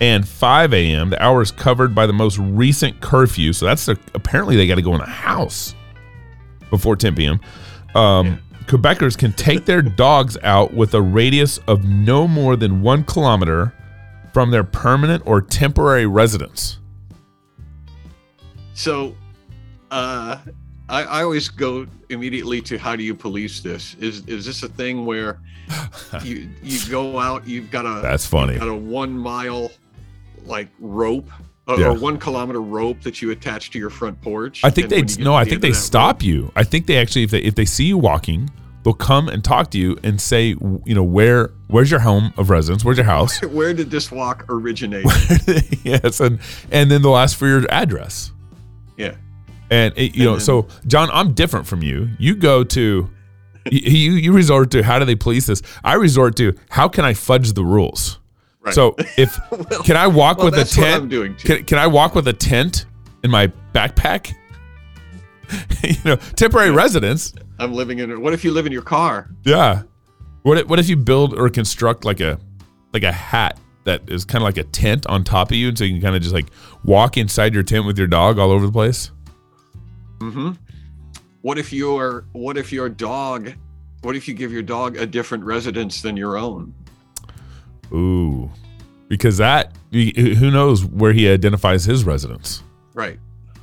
and 0.02 0.28
5 0.28 0.74
a.m. 0.74 1.10
the 1.12 1.22
hours 1.24 1.52
covered 1.52 1.94
by 1.96 2.06
the 2.08 2.14
most 2.14 2.38
recent 2.40 3.00
curfew. 3.00 3.54
So 3.54 3.66
that's 3.66 3.88
apparently 3.88 4.56
they 4.56 4.68
got 4.68 4.76
to 4.76 4.82
go 4.82 4.96
in 4.96 5.02
a 5.02 5.10
house 5.10 5.76
before 6.70 6.96
10 6.96 7.16
p.m. 7.16 7.40
Um, 7.96 8.42
Quebecers 8.66 9.18
can 9.18 9.34
take 9.34 9.66
their 9.66 9.82
dogs 10.06 10.38
out 10.44 10.74
with 10.74 10.94
a 10.94 11.02
radius 11.02 11.58
of 11.68 11.86
no 11.86 12.28
more 12.28 12.56
than 12.56 12.82
one 12.82 13.04
kilometer 13.04 13.74
from 14.34 14.52
their 14.52 14.64
permanent 14.64 15.24
or 15.26 15.42
temporary 15.42 16.06
residence. 16.06 16.78
So, 18.74 19.16
uh, 19.92 20.38
I, 20.88 21.04
I 21.04 21.24
always 21.24 21.50
go 21.50 21.86
immediately 22.10 22.62
to 22.62 22.78
how 22.78 22.96
do 22.96 23.04
you 23.04 23.14
police 23.14 23.60
this? 23.60 23.96
Is 23.96 24.26
is 24.26 24.46
this 24.46 24.64
a 24.64 24.70
thing 24.70 25.06
where 25.06 25.40
you 26.24 26.50
you 26.64 26.80
go 26.90 27.20
out, 27.20 27.48
you've 27.48 27.70
got 27.70 27.86
a 27.86 28.02
That's 28.02 28.26
funny. 28.26 28.58
got 28.58 28.68
a 28.68 28.76
one 28.76 29.18
mile 29.18 29.72
like 30.46 30.70
rope 30.80 31.30
or, 31.70 31.80
Yeah. 31.80 31.88
or 31.88 31.94
one 31.94 32.18
kilometer 32.18 32.62
rope 32.62 33.02
that 33.02 33.22
you 33.22 33.32
attach 33.32 33.72
to 33.72 33.80
your 33.80 33.90
front 33.90 34.20
porch? 34.22 34.62
I 34.64 34.70
think 34.70 34.90
they 34.90 34.98
when 34.98 35.08
you 35.10 35.16
get 35.18 35.24
no. 35.24 35.32
to 35.32 35.36
I 35.38 35.46
think 35.46 35.62
they 35.62 35.72
stop 35.74 36.22
you. 36.24 36.52
I 36.56 36.64
think 36.64 36.88
they 36.88 36.98
actually, 36.98 37.24
if 37.24 37.32
they 37.32 37.40
if 37.40 37.56
they 37.56 37.66
see 37.66 37.86
you 37.86 37.98
walking, 37.98 38.50
they'll 38.84 38.94
come 38.94 39.28
and 39.30 39.44
talk 39.44 39.72
to 39.72 39.78
you 39.78 39.98
and 40.04 40.20
say, 40.20 40.56
you 40.86 40.96
know, 40.96 41.04
where 41.04 41.52
where's 41.68 41.92
your 41.92 42.00
home 42.02 42.34
of 42.38 42.50
residence? 42.50 42.84
Where's 42.84 42.98
your 42.98 43.06
house? 43.06 43.42
Where 43.44 43.74
did 43.74 43.92
this 43.92 44.12
walk 44.12 44.46
originate? 44.50 45.06
yes, 45.84 46.20
and 46.20 46.40
and 46.72 46.90
then 46.90 47.02
they'll 47.02 47.18
ask 47.18 47.38
for 47.38 47.48
your 47.48 47.66
address. 47.72 48.32
yeah. 48.98 49.16
And 49.72 49.94
it, 49.96 50.16
you 50.16 50.24
And 50.24 50.26
know, 50.26 50.32
then- 50.38 50.40
so 50.42 50.68
John, 50.88 51.10
I'm 51.14 51.34
different 51.34 51.68
from 51.68 51.84
you. 51.84 52.10
You 52.18 52.36
go 52.36 52.64
to 52.64 53.08
you 53.72 54.14
you 54.14 54.34
resort 54.34 54.72
to 54.72 54.82
how 54.82 54.98
do 54.98 55.06
they 55.06 55.14
police 55.16 55.46
this? 55.46 55.62
I 55.84 55.94
resort 55.94 56.36
to 56.38 56.56
how 56.70 56.88
can 56.90 57.06
I 57.06 57.14
fudge 57.14 57.54
the 57.54 57.64
rules. 57.64 58.18
Right. 58.62 58.74
So 58.74 58.96
if 59.18 59.38
can 59.86 59.96
I 59.96 60.08
walk 60.08 60.38
well, 60.38 60.52
with 60.52 60.60
a 60.60 60.66
tent? 60.66 61.04
I'm 61.04 61.10
doing 61.10 61.36
too. 61.36 61.48
Can, 61.48 61.66
can 61.66 61.78
I 61.78 61.88
walk 61.88 62.16
with 62.16 62.28
a 62.28 62.34
tent 62.34 62.86
in 63.24 63.32
my 63.32 63.48
backpack? 63.74 64.34
you 65.84 65.96
know, 66.06 66.16
temporary 66.36 66.72
residence. 66.72 67.34
I'm 67.58 67.74
living 67.74 68.00
in. 68.00 68.22
What 68.22 68.34
if 68.34 68.44
you 68.44 68.52
live 68.52 68.66
in 68.66 68.72
your 68.72 68.82
car? 68.82 69.30
Yeah. 69.44 69.84
What 70.44 70.58
if, 70.58 70.68
what 70.68 70.80
if 70.80 70.90
you 70.90 70.96
build 70.96 71.38
or 71.38 71.50
construct 71.50 72.06
like 72.06 72.20
a 72.20 72.40
like 72.94 73.04
a 73.04 73.12
hat 73.12 73.60
that 73.86 74.10
is 74.10 74.26
kind 74.26 74.42
of 74.42 74.46
like 74.46 74.58
a 74.58 74.64
tent 74.64 75.08
on 75.08 75.24
top 75.24 75.52
of 75.52 75.56
you, 75.56 75.70
and 75.70 75.78
so 75.78 75.84
you 75.84 75.94
can 75.94 76.02
kind 76.02 76.16
of 76.16 76.22
just 76.22 76.34
like 76.34 76.48
walk 76.84 77.18
inside 77.18 77.54
your 77.54 77.64
tent 77.64 77.86
with 77.86 77.98
your 77.98 78.08
dog 78.08 78.40
all 78.40 78.52
over 78.52 78.66
the 78.66 78.72
place? 78.72 79.12
Mm-hmm. 80.20 80.52
What 81.42 81.58
if 81.58 81.72
your 81.72 82.26
What 82.34 82.58
if 82.58 82.72
your 82.72 82.90
dog? 82.90 83.54
What 84.02 84.16
if 84.16 84.28
you 84.28 84.34
give 84.34 84.52
your 84.52 84.62
dog 84.62 84.98
a 84.98 85.06
different 85.06 85.44
residence 85.44 86.02
than 86.02 86.16
your 86.16 86.38
own? 86.38 86.74
Ooh, 87.94 88.50
because 89.08 89.38
that 89.38 89.76
who 89.92 90.52
knows 90.52 90.86
where 90.86 91.14
he 91.14 91.28
identifies 91.30 91.86
his 91.86 92.04
residence? 92.04 92.64
Right. 92.94 93.20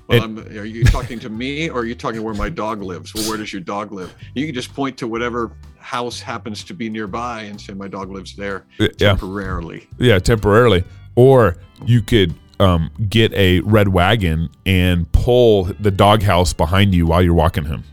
Well, 0.09 0.39
It- 0.39 0.57
are 0.57 0.65
you 0.65 0.85
talking 0.85 1.19
to 1.21 1.29
me 1.29 1.69
or 1.69 1.81
are 1.81 1.85
you 1.85 1.95
talking 1.95 2.23
where 2.23 2.35
my 2.35 2.49
dog 2.49 2.83
lives? 2.83 3.15
Well, 3.15 3.29
where 3.29 3.37
does 3.39 3.53
your 3.53 3.63
dog 3.63 3.93
live? 3.93 4.15
You 4.35 4.47
can 4.47 4.55
just 4.55 4.73
point 4.75 4.97
to 4.99 5.09
whatever 5.09 5.53
house 5.79 6.21
happens 6.21 6.63
to 6.65 6.75
be 6.75 6.89
nearby 6.89 7.43
and 7.43 7.61
say 7.61 7.73
my 7.75 7.89
dog 7.89 8.11
lives 8.11 8.35
there 8.37 8.65
Yeah, 8.79 8.89
temporarily. 8.99 9.89
yeah, 9.99 10.19
temporarily. 10.19 10.85
Or 11.17 11.57
you 11.85 12.03
could 12.03 12.35
um, 12.59 12.91
get 13.09 13.33
a 13.35 13.61
red 13.61 13.89
wagon 13.89 14.49
and 14.65 15.11
pull 15.13 15.65
the 15.81 15.91
doghouse 15.91 16.53
behind 16.53 16.95
you 16.95 17.07
while 17.07 17.23
you're 17.23 17.35
walking 17.35 17.65
him. 17.65 17.85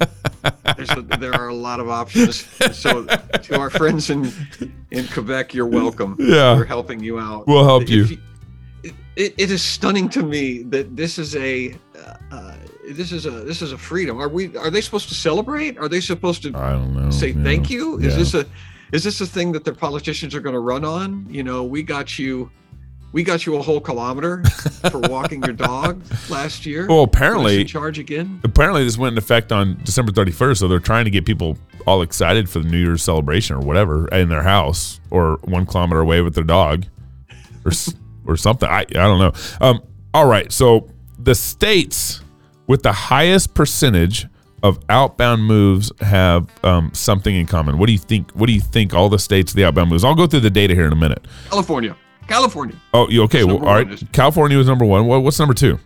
A, 0.00 1.02
there 1.18 1.34
are 1.34 1.48
a 1.48 1.54
lot 1.54 1.80
of 1.80 1.88
options. 1.88 2.46
So 2.76 3.04
to 3.04 3.58
our 3.58 3.70
friends 3.70 4.10
in 4.10 4.30
in 4.90 5.06
Quebec, 5.08 5.54
you're 5.54 5.66
welcome. 5.66 6.16
Yeah. 6.18 6.54
we're 6.56 6.64
helping 6.64 7.00
you 7.02 7.18
out. 7.18 7.46
We'll 7.46 7.64
help 7.64 7.82
If 7.84 7.90
you. 7.90 8.18
it, 8.82 8.94
it, 9.16 9.34
it 9.38 9.50
is 9.50 9.62
stunning 9.62 10.08
to 10.10 10.22
me 10.22 10.62
that 10.64 10.94
this 10.96 11.18
is 11.18 11.34
a 11.36 11.74
uh, 11.96 12.14
uh, 12.30 12.54
this 12.90 13.10
is 13.12 13.26
a 13.26 13.30
this 13.30 13.62
is 13.62 13.72
a 13.72 13.78
freedom. 13.78 14.20
Are 14.20 14.28
we? 14.28 14.56
Are 14.56 14.70
they 14.70 14.80
supposed 14.80 15.08
to 15.08 15.14
celebrate? 15.14 15.78
Are 15.78 15.88
they 15.88 16.00
supposed 16.00 16.42
to 16.42 16.48
I 16.54 16.72
don't 16.72 16.94
know. 16.94 17.10
say 17.10 17.28
yeah. 17.30 17.42
thank 17.42 17.70
you? 17.70 17.98
Is 17.98 18.12
Yeah. 18.12 18.18
this 18.18 18.34
a 18.34 18.46
is 18.92 19.02
this 19.02 19.20
a 19.20 19.26
thing 19.26 19.52
that 19.52 19.64
the 19.64 19.72
politicians 19.72 20.34
are 20.34 20.40
going 20.40 20.54
to 20.54 20.60
run 20.60 20.84
on? 20.84 21.26
You 21.28 21.42
know, 21.42 21.64
we 21.64 21.82
got 21.82 22.18
you, 22.18 22.50
we 23.12 23.22
got 23.22 23.46
you 23.46 23.56
a 23.56 23.62
whole 23.62 23.80
kilometer 23.80 24.44
for 24.90 24.98
walking 25.00 25.42
your 25.42 25.54
dog 25.54 26.02
last 26.28 26.66
year. 26.66 26.86
Well, 26.86 27.02
apparently, 27.02 27.64
charge 27.64 27.98
again. 27.98 28.40
apparently 28.44 28.84
this 28.84 28.98
went 28.98 29.12
into 29.14 29.24
effect 29.24 29.52
on 29.52 29.80
December 29.84 30.12
31st, 30.12 30.58
so 30.58 30.68
they're 30.68 30.78
trying 30.78 31.04
to 31.06 31.10
get 31.10 31.24
people 31.24 31.56
all 31.86 32.02
excited 32.02 32.50
for 32.50 32.58
the 32.58 32.68
New 32.68 32.78
Year's 32.78 33.02
celebration 33.02 33.56
or 33.56 33.60
whatever 33.60 34.08
in 34.08 34.28
their 34.28 34.42
house 34.42 35.00
or 35.10 35.38
one 35.44 35.66
kilometer 35.66 36.00
away 36.00 36.20
with 36.20 36.34
their 36.34 36.44
dog 36.44 36.86
or 37.64 37.72
or 38.26 38.36
something. 38.36 38.68
I 38.68 38.80
I 38.80 38.84
don't 38.84 39.18
know. 39.18 39.32
Um, 39.60 39.82
all 40.12 40.26
right, 40.26 40.50
so 40.50 40.88
the 41.18 41.34
states 41.34 42.20
with 42.66 42.82
the 42.82 42.92
highest 42.92 43.54
percentage 43.54 44.26
of 44.62 44.78
outbound 44.88 45.44
moves 45.44 45.92
have 46.00 46.48
um, 46.64 46.90
something 46.92 47.34
in 47.34 47.46
common. 47.46 47.78
What 47.78 47.86
do 47.86 47.92
you 47.92 47.98
think? 47.98 48.32
What 48.32 48.46
do 48.46 48.52
you 48.52 48.60
think? 48.60 48.94
All 48.94 49.08
the 49.08 49.18
states, 49.18 49.52
the 49.52 49.64
outbound 49.64 49.90
moves. 49.90 50.04
I'll 50.04 50.14
go 50.14 50.26
through 50.26 50.40
the 50.40 50.50
data 50.50 50.74
here 50.74 50.86
in 50.86 50.92
a 50.92 50.96
minute. 50.96 51.26
California, 51.50 51.96
California. 52.28 52.76
Oh, 52.92 53.08
you 53.08 53.22
okay? 53.24 53.44
Well, 53.44 53.58
all 53.58 53.64
one? 53.64 53.88
right. 53.88 54.12
California 54.12 54.58
was 54.58 54.66
number 54.66 54.84
one. 54.84 55.06
What, 55.06 55.22
what's 55.22 55.38
number 55.38 55.54
two? 55.54 55.78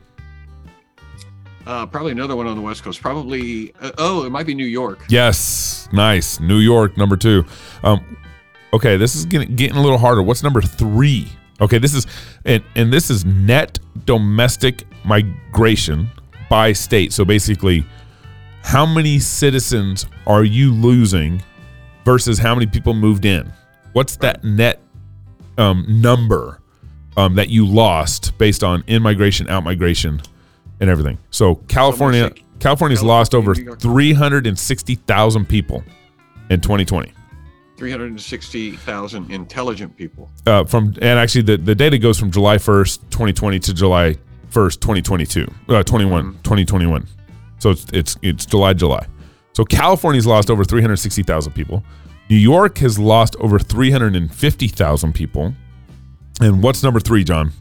Uh, 1.66 1.87
probably 1.87 2.12
another 2.12 2.35
one 2.37 2.46
on 2.46 2.57
the 2.57 2.62
West 2.62 2.83
Coast. 2.83 3.00
Probably. 3.00 3.72
Uh, 3.81 3.92
oh, 3.98 4.24
it 4.24 4.31
might 4.31 4.46
be 4.46 4.55
New 4.55 4.66
York. 4.66 5.05
Yes, 5.09 5.88
nice. 5.92 6.40
New 6.40 6.59
York, 6.59 6.96
number 6.96 7.16
two. 7.16 7.44
Um, 7.85 8.16
okay, 8.72 8.96
this 8.96 9.14
is 9.14 9.24
getting, 9.26 9.55
getting 9.55 9.76
a 9.76 9.83
little 9.83 9.98
harder. 9.98 10.22
What's 10.22 10.42
number 10.42 10.61
three? 10.62 11.29
Okay, 11.61 11.79
this 11.79 11.94
is 11.94 12.07
and 12.44 12.64
and 12.74 12.92
this 12.92 13.11
is 13.11 13.24
net 13.24 13.79
domestic 14.07 14.85
migration 15.05 16.09
by 16.48 16.72
state. 16.72 17.12
So 17.12 17.24
basically, 17.24 17.85
how 18.62 18.87
many 18.87 19.18
citizens 19.18 20.07
are 20.26 20.44
you 20.44 20.72
losing 20.72 21.42
versus 22.05 22.38
how 22.38 22.55
many 22.55 22.66
people 22.66 22.94
moved 22.94 23.24
in? 23.26 23.53
What's 23.92 24.16
that 24.16 24.42
net 24.42 24.81
um, 25.59 25.85
number 25.89 26.61
um, 27.17 27.35
that 27.35 27.49
you 27.49 27.67
lost 27.67 28.37
based 28.39 28.63
on 28.65 28.85
in 28.87 29.03
migration, 29.03 29.49
out 29.49 29.65
migration, 29.65 30.21
and 30.81 30.91
everything? 30.91 31.19
So 31.31 31.57
California, 31.69 32.25
like 32.25 32.45
California's 32.61 33.01
California, 33.01 33.05
lost 33.05 33.35
over 33.35 33.55
New 33.55 33.65
York. 33.65 33.81
360,000 33.81 35.49
people 35.49 35.85
in 36.51 36.61
2020. 36.61 37.13
Three 37.77 37.91
hundred 37.91 38.11
and 38.11 38.21
sixty 38.21 38.73
thousand 38.73 39.31
intelligent 39.31 39.97
people. 39.97 40.31
Uh, 40.47 40.65
from 40.65 40.89
and 41.01 41.19
actually 41.19 41.43
the, 41.43 41.57
the 41.57 41.75
data 41.75 41.97
goes 41.97 42.19
from 42.19 42.31
July 42.31 42.57
1st, 42.57 43.09
2020 43.09 43.59
to 43.61 43.73
July 43.73 44.17
1st, 44.51 44.81
2022. 44.81 45.47
Uh, 45.67 45.83
21, 45.83 46.33
2021. 46.43 47.07
So 47.59 47.71
it's 47.71 47.87
it's 47.95 48.17
it's 48.21 48.45
July 48.45 48.75
July. 48.75 49.07
So 49.55 49.65
California's 49.65 50.27
lost 50.27 50.51
over 50.51 50.63
360,000 50.63 51.53
people. 51.55 51.83
New 52.31 52.37
York 52.37 52.79
has 52.79 52.99
lost 52.99 53.35
over 53.40 53.59
350,000 53.59 55.12
people. 55.12 55.53
And 56.40 56.62
what's 56.62 56.83
number 56.83 57.01
3, 57.01 57.25
John? 57.25 57.53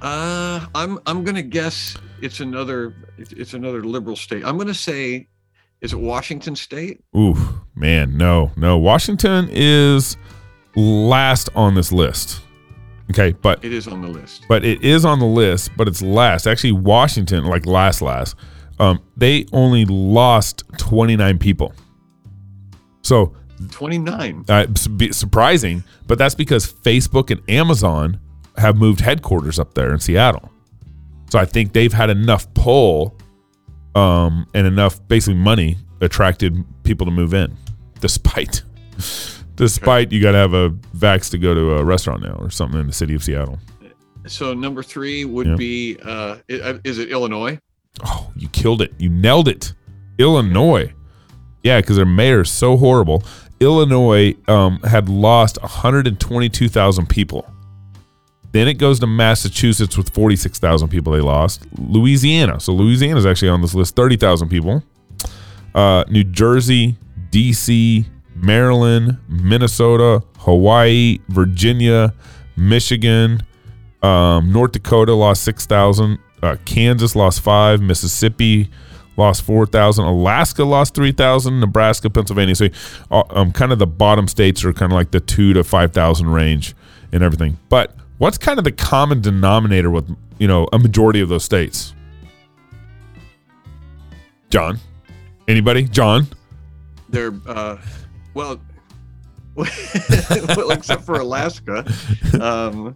Uh, 0.00 0.64
I'm 0.76 1.00
I'm 1.06 1.24
gonna 1.24 1.42
guess 1.42 1.96
it's 2.22 2.38
another 2.38 2.94
it's, 3.18 3.32
it's 3.32 3.54
another 3.54 3.82
liberal 3.82 4.14
state. 4.14 4.44
I'm 4.44 4.56
gonna 4.56 4.72
say, 4.72 5.26
is 5.80 5.92
it 5.92 5.98
Washington 5.98 6.54
State? 6.54 7.02
Ooh, 7.16 7.36
man, 7.74 8.16
no. 8.16 8.52
No, 8.56 8.78
Washington 8.78 9.48
is 9.50 10.16
last 10.76 11.48
on 11.56 11.74
this 11.74 11.90
list. 11.90 12.42
Okay, 13.10 13.32
but 13.42 13.64
It 13.64 13.72
is 13.72 13.88
on 13.88 14.00
the 14.02 14.06
list. 14.08 14.44
but 14.48 14.64
it 14.64 14.84
is 14.84 15.04
on 15.04 15.18
the 15.18 15.26
list, 15.26 15.70
but 15.76 15.88
it's 15.88 16.00
last. 16.02 16.46
Actually, 16.46 16.72
Washington, 16.72 17.46
like 17.46 17.66
last, 17.66 18.00
last, 18.00 18.36
um, 18.78 19.00
they 19.16 19.46
only 19.52 19.84
lost 19.86 20.62
29 20.78 21.38
people. 21.40 21.72
So 23.08 23.32
Twenty 23.70 23.98
nine. 23.98 24.44
uh, 24.48 24.66
surprising, 25.10 25.82
but 26.06 26.18
that's 26.18 26.34
because 26.34 26.70
Facebook 26.70 27.30
and 27.30 27.40
Amazon 27.50 28.20
have 28.58 28.76
moved 28.76 29.00
headquarters 29.00 29.58
up 29.58 29.72
there 29.74 29.92
in 29.92 29.98
Seattle. 29.98 30.50
So 31.30 31.38
I 31.38 31.44
think 31.46 31.72
they've 31.72 31.92
had 31.92 32.10
enough 32.10 32.52
pull 32.54 33.16
um, 33.94 34.46
and 34.54 34.66
enough 34.66 35.00
basically 35.08 35.40
money 35.40 35.76
attracted 36.00 36.62
people 36.84 37.04
to 37.06 37.10
move 37.10 37.32
in, 37.34 37.56
despite. 38.00 38.62
Despite 39.56 40.12
you 40.12 40.22
got 40.22 40.32
to 40.32 40.38
have 40.38 40.54
a 40.54 40.70
vax 40.96 41.30
to 41.30 41.38
go 41.38 41.52
to 41.54 41.78
a 41.78 41.84
restaurant 41.84 42.22
now 42.22 42.36
or 42.38 42.50
something 42.50 42.78
in 42.80 42.86
the 42.86 42.92
city 42.92 43.14
of 43.14 43.24
Seattle. 43.24 43.58
So 44.26 44.54
number 44.54 44.82
three 44.82 45.24
would 45.24 45.46
Yeah. 45.48 45.56
be 45.56 45.96
uh, 46.04 46.36
is 46.48 46.98
it 46.98 47.08
Illinois? 47.10 47.58
Oh, 48.04 48.30
you 48.36 48.48
killed 48.50 48.82
it. 48.82 48.92
You 48.98 49.08
nailed 49.08 49.48
it. 49.48 49.72
Illinois. 50.18 50.92
Yeah, 51.62 51.80
because 51.80 51.96
their 51.96 52.06
mayor 52.06 52.42
is 52.42 52.50
so 52.50 52.76
horrible. 52.76 53.22
Illinois 53.60 54.34
um, 54.46 54.80
had 54.82 55.08
lost 55.08 55.60
122,000 55.62 57.08
people 57.08 57.44
Then 58.52 58.68
it 58.68 58.74
goes 58.74 59.00
to 59.00 59.06
Massachusetts 59.06 59.96
with 59.96 60.10
46,000 60.14 60.88
people 60.88 61.12
they 61.12 61.20
lost. 61.20 61.66
Louisiana. 61.76 62.60
So 62.60 62.72
Louisiana 62.72 63.18
is 63.18 63.26
actually 63.26 63.48
on 63.50 63.60
this 63.60 63.74
list, 63.74 63.96
30,000 63.96 64.48
people. 64.48 64.82
Uh, 65.74 66.04
New 66.08 66.24
Jersey, 66.24 66.96
D.C., 67.30 68.06
Maryland, 68.34 69.18
Minnesota, 69.28 70.22
Hawaii, 70.38 71.18
Virginia, 71.28 72.14
Michigan, 72.56 73.42
um, 74.02 74.52
North 74.52 74.72
Dakota 74.72 75.12
lost 75.14 75.42
6,000. 75.42 76.18
Uh, 76.42 76.56
Kansas 76.64 77.16
lost 77.16 77.40
five. 77.40 77.82
Mississippi 77.82 78.70
lost 79.18 79.42
4,000. 79.42 80.04
Alaska 80.04 80.64
lost 80.64 80.94
3,000. 80.94 81.60
Nebraska, 81.60 82.08
Pennsylvania. 82.08 82.54
So 82.54 82.68
uh, 83.10 83.22
um, 83.30 83.52
kind 83.52 83.72
of 83.72 83.78
the 83.78 83.86
bottom 83.86 84.28
states 84.28 84.64
are 84.64 84.72
kind 84.72 84.92
of 84.92 84.96
like 84.96 85.10
the 85.10 85.20
two 85.20 85.52
to 85.54 85.64
5,000 85.64 86.28
range 86.30 86.74
and 87.12 87.22
everything. 87.22 87.58
But 87.68 87.94
what's 88.18 88.38
kind 88.38 88.58
of 88.58 88.64
the 88.64 88.72
common 88.72 89.20
denominator 89.20 89.90
with, 89.90 90.16
you 90.38 90.48
know, 90.48 90.68
a 90.72 90.78
majority 90.78 91.20
of 91.20 91.28
those 91.28 91.44
states? 91.44 91.94
John? 94.50 94.78
Anybody? 95.46 95.84
John? 95.84 96.26
They're, 97.08 97.34
uh, 97.46 97.78
well, 98.34 98.60
well, 99.58 100.70
except 100.70 101.02
for 101.02 101.18
Alaska, 101.18 101.84
um, 102.40 102.94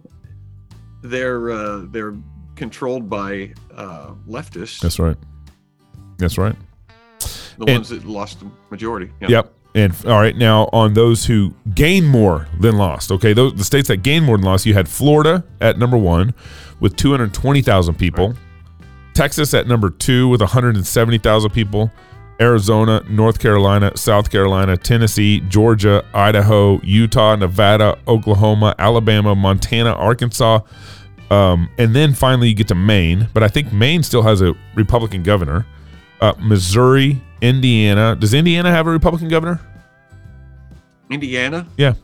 they're 1.01 1.51
uh, 1.51 1.85
they're 1.89 2.15
controlled 2.55 3.09
by 3.09 3.53
uh, 3.75 4.13
leftists. 4.27 4.79
That's 4.79 4.97
right. 4.97 5.17
That's 6.23 6.37
right. 6.37 6.55
The 7.57 7.65
and- 7.65 7.77
ones 7.77 7.89
that 7.89 8.05
lost 8.05 8.39
the 8.39 8.47
majority. 8.69 9.11
Yeah. 9.21 9.27
Yep. 9.29 9.53
And 9.75 9.93
all 10.05 10.19
right, 10.19 10.35
now 10.35 10.69
on 10.71 10.93
those 10.93 11.25
who 11.25 11.55
gain 11.73 12.05
more 12.05 12.47
than 12.59 12.77
lost, 12.77 13.11
okay, 13.11 13.33
those 13.33 13.55
the 13.55 13.63
states 13.63 13.87
that 13.87 14.03
gain 14.03 14.23
more 14.23 14.37
than 14.37 14.45
lost, 14.45 14.67
you 14.67 14.75
had 14.75 14.87
Florida 14.87 15.43
at 15.61 15.79
number 15.79 15.97
one 15.97 16.35
with 16.79 16.95
220,000 16.95 17.95
people, 17.95 18.35
Texas 19.15 19.53
at 19.55 19.65
number 19.67 19.89
two 19.89 20.27
with 20.27 20.41
170,000 20.41 21.49
people, 21.49 21.91
Arizona, 22.39 23.01
North 23.09 23.39
Carolina, 23.39 23.95
South 23.95 24.29
Carolina, 24.29 24.77
Tennessee, 24.77 25.39
Georgia, 25.39 26.03
Idaho, 26.13 26.79
Utah, 26.83 27.35
Nevada, 27.35 27.97
Oklahoma, 28.07 28.75
Alabama, 28.77 29.33
Montana, 29.33 29.93
Arkansas, 29.93 30.59
um, 31.31 31.69
and 31.79 31.95
then 31.95 32.13
finally 32.13 32.49
you 32.49 32.53
get 32.53 32.67
to 32.67 32.75
Maine. 32.75 33.27
But 33.33 33.41
I 33.41 33.47
think 33.47 33.73
Maine 33.73 34.03
still 34.03 34.21
has 34.21 34.41
a 34.41 34.53
Republican 34.75 35.23
governor. 35.23 35.65
Uh, 36.23 36.33
Missouri, 36.39 37.21
Indiana. 37.41 38.15
Does 38.15 38.33
Indiana 38.33 38.71
have 38.71 38.87
a 38.87 38.89
Republican 38.89 39.27
governor? 39.27 39.59
Indiana? 41.09 41.67
Yeah. 41.75 41.95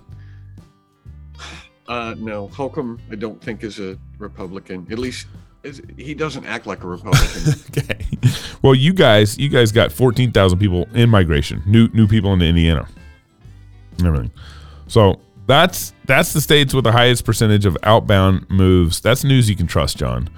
Uh, 1.87 2.15
no, 2.17 2.49
Holcomb, 2.49 2.99
I 3.09 3.15
don't 3.15 3.41
think 3.41 3.63
is 3.63 3.79
a 3.79 3.97
Republican. 4.17 4.85
At 4.91 4.99
least 4.99 5.27
is, 5.63 5.81
he 5.95 6.13
doesn't 6.13 6.45
act 6.45 6.67
like 6.67 6.83
a 6.83 6.87
Republican. 6.87 7.53
Okay. 7.69 8.05
Well, 8.61 8.75
you 8.75 8.91
guys, 8.91 9.37
you 9.37 9.47
guys 9.47 9.71
got 9.71 9.89
fourteen 9.89 10.33
thousand 10.33 10.59
people 10.59 10.85
in 10.93 11.09
migration, 11.09 11.63
new 11.65 11.87
new 11.93 12.05
people 12.05 12.33
into 12.33 12.45
Indiana, 12.45 12.89
everything. 14.03 14.31
So 14.87 15.21
that's 15.47 15.93
that's 16.05 16.33
the 16.33 16.41
states 16.41 16.73
with 16.73 16.83
the 16.83 16.91
highest 16.91 17.23
percentage 17.23 17.65
of 17.65 17.77
outbound 17.83 18.49
moves. 18.49 18.99
That's 18.99 19.23
news 19.23 19.49
you 19.49 19.55
can 19.55 19.67
trust, 19.67 19.97
John. 19.97 20.29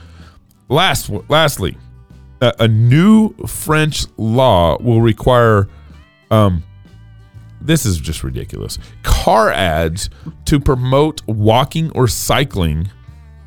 Last, 0.70 1.10
lastly, 1.30 1.78
a, 2.42 2.54
a 2.60 2.68
new 2.68 3.34
French 3.48 4.06
law 4.18 4.78
will 4.82 5.02
require. 5.02 5.68
Um, 6.30 6.64
this 7.62 7.86
is 7.86 8.00
just 8.00 8.24
ridiculous. 8.24 8.80
Car 9.04 9.52
ads 9.52 10.10
to 10.46 10.60
promote 10.60 11.22
walking 11.28 11.92
or 11.92 12.08
cycling 12.08 12.90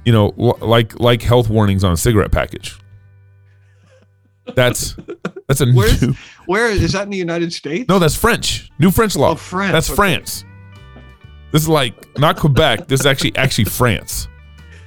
you 0.04 0.12
know, 0.12 0.34
like 0.36 1.00
like 1.00 1.22
health 1.22 1.48
warnings 1.48 1.82
on 1.82 1.90
a 1.92 1.96
cigarette 1.96 2.30
package. 2.30 2.78
That's 4.54 4.94
that's 5.48 5.60
a 5.62 5.72
Where's- 5.72 6.02
new 6.02 6.14
Where 6.46 6.68
is 6.70 6.92
that 6.92 7.04
in 7.04 7.10
the 7.10 7.16
United 7.16 7.52
States? 7.54 7.88
no, 7.88 7.98
that's 7.98 8.14
French. 8.14 8.70
New 8.78 8.90
French 8.90 9.16
law. 9.16 9.30
Oh, 9.30 9.34
France, 9.34 9.72
That's 9.72 9.88
okay. 9.88 9.96
France. 9.96 10.44
This 11.52 11.62
is 11.62 11.68
like 11.68 12.18
not 12.18 12.36
Quebec. 12.36 12.86
This 12.88 13.00
is 13.00 13.06
actually 13.06 13.34
actually 13.36 13.64
France. 13.64 14.28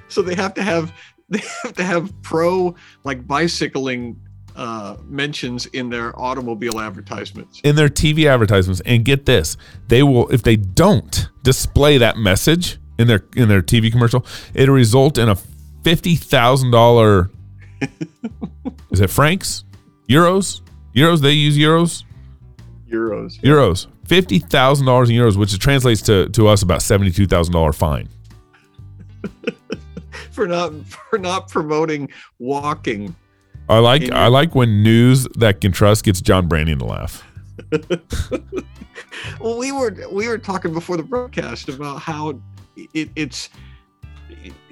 So 0.10 0.22
they 0.22 0.36
have 0.36 0.54
to 0.54 0.62
have 0.64 0.94
they 1.30 1.40
have 1.64 1.74
to 1.76 1.84
have 1.84 2.22
pro 2.22 2.76
like 3.04 3.28
bicycling 3.28 4.20
uh, 4.56 4.96
mentions 5.06 5.66
in 5.68 5.90
their 5.90 6.18
automobile 6.20 6.80
advertisements. 6.80 7.62
in 7.64 7.76
their 7.76 7.90
TV 7.90 8.26
advertisements. 8.32 8.82
And 8.86 9.06
get 9.06 9.26
this, 9.26 9.56
they 9.88 10.04
will 10.04 10.28
if 10.30 10.42
they 10.44 10.56
don't 10.56 11.30
display 11.44 11.98
that 12.00 12.18
message 12.18 12.80
in 12.98 13.08
their 13.08 13.24
in 13.36 13.50
their 13.50 13.62
TV 13.62 13.92
commercial, 13.92 14.26
it'll 14.54 14.74
result 14.76 15.18
in 15.18 15.30
a 15.30 15.36
fifty 15.84 16.16
thousand 16.16 16.72
dollar. 16.72 17.30
Is 18.92 19.02
it 19.02 19.10
francs, 19.12 19.64
euros, 20.10 20.62
euros? 20.96 21.22
They 21.22 21.34
use 21.34 21.56
euros, 21.58 22.04
Euros. 22.92 23.40
euros. 23.42 23.88
Fifty 24.06 24.40
thousand 24.40 24.86
dollars 24.88 25.10
in 25.10 25.16
euros, 25.16 25.38
which 25.38 25.58
translates 25.60 26.02
to 26.04 26.30
to 26.30 26.48
us 26.48 26.64
about 26.64 26.82
seventy 26.82 27.12
two 27.12 27.28
thousand 27.28 27.54
dollar 27.54 27.74
fine. 27.74 28.10
for 30.38 30.48
not 30.48 30.72
for 31.10 31.18
not 31.18 31.50
promoting 31.50 32.10
walking. 32.38 33.16
I 33.68 33.80
like 33.80 34.12
I 34.12 34.28
like 34.28 34.54
when 34.54 34.84
news 34.84 35.28
that 35.36 35.60
can 35.62 35.72
trust 35.72 36.06
gets 36.06 36.22
John 36.22 36.48
Branyan 36.48 36.78
to 36.80 36.86
laugh. 36.86 37.24
Well, 39.42 39.58
we 39.58 39.72
were 39.72 39.96
we 40.12 40.28
were 40.28 40.38
talking 40.38 40.74
before 40.74 40.96
the 40.98 41.04
broadcast 41.04 41.70
about 41.70 42.00
how 42.02 42.40
it, 42.94 43.10
it's 43.16 43.50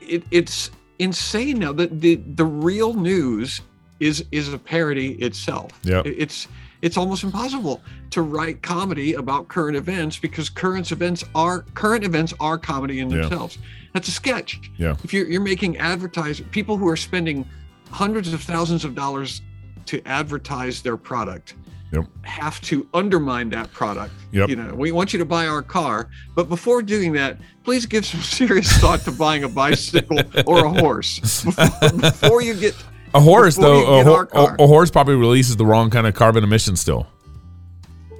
it, 0.01 0.23
it's 0.31 0.69
insane 0.99 1.59
now 1.59 1.73
that 1.73 1.99
the 2.01 2.15
the 2.35 2.45
real 2.45 2.93
news 2.93 3.61
is 3.99 4.23
is 4.31 4.53
a 4.53 4.57
parody 4.59 5.13
itself. 5.13 5.71
Yep. 5.83 6.05
It- 6.05 6.15
It's 6.19 6.47
it's 6.81 6.97
almost 6.97 7.23
impossible 7.23 7.81
to 8.11 8.21
write 8.21 8.61
comedy 8.61 9.13
about 9.15 9.47
current 9.47 9.75
events 9.75 10.19
because 10.19 10.49
current 10.49 10.91
events 10.91 11.23
are 11.33 11.61
current 11.73 12.03
events 12.03 12.33
are 12.39 12.57
comedy 12.59 12.99
in 12.99 13.09
Yeah. 13.09 13.21
themselves. 13.21 13.57
That's 13.95 14.09
a 14.09 14.11
sketch. 14.11 14.59
Yeah. 14.77 14.97
If 15.05 15.13
you're 15.13 15.25
you're 15.25 15.39
making 15.39 15.77
advertising 15.77 16.45
people 16.49 16.75
who 16.75 16.85
are 16.89 16.97
spending 16.97 17.47
hundreds 17.89 18.33
of 18.33 18.41
thousands 18.43 18.83
of 18.83 18.93
dollars 18.93 19.41
to 19.85 20.05
advertise 20.05 20.81
their 20.81 20.97
product 20.97 21.55
Yep. 21.93 22.05
have 22.23 22.59
to 22.61 22.85
undermine 22.93 23.49
that 23.51 23.71
product. 23.71 24.11
Yep. 24.33 24.49
You 24.49 24.57
know, 24.57 24.73
we 24.75 24.91
want 24.91 25.13
you 25.13 25.19
to 25.19 25.23
buy 25.25 25.47
our 25.47 25.61
car, 25.61 26.09
but 26.35 26.49
before 26.49 26.81
doing 26.81 27.13
that, 27.13 27.37
please 27.63 27.85
give 27.85 28.05
some 28.05 28.19
serious 28.39 28.69
thought 28.79 28.99
to 29.01 29.13
buying 29.13 29.45
a 29.45 29.47
bicycle 29.49 30.19
or 30.45 30.65
a 30.65 30.69
horse 30.81 31.19
before, 31.45 31.89
before 32.01 32.41
you 32.41 32.53
get. 32.55 32.75
A 33.13 33.21
horse 33.21 33.55
though, 33.55 34.01
a, 34.01 34.03
ho- 34.03 34.27
a, 34.33 34.63
a 34.63 34.67
horse 34.67 34.91
probably 34.91 35.15
releases 35.15 35.55
the 35.55 35.65
wrong 35.65 35.89
kind 35.89 36.05
of 36.05 36.15
carbon 36.15 36.43
emission 36.43 36.75
still. 36.75 37.07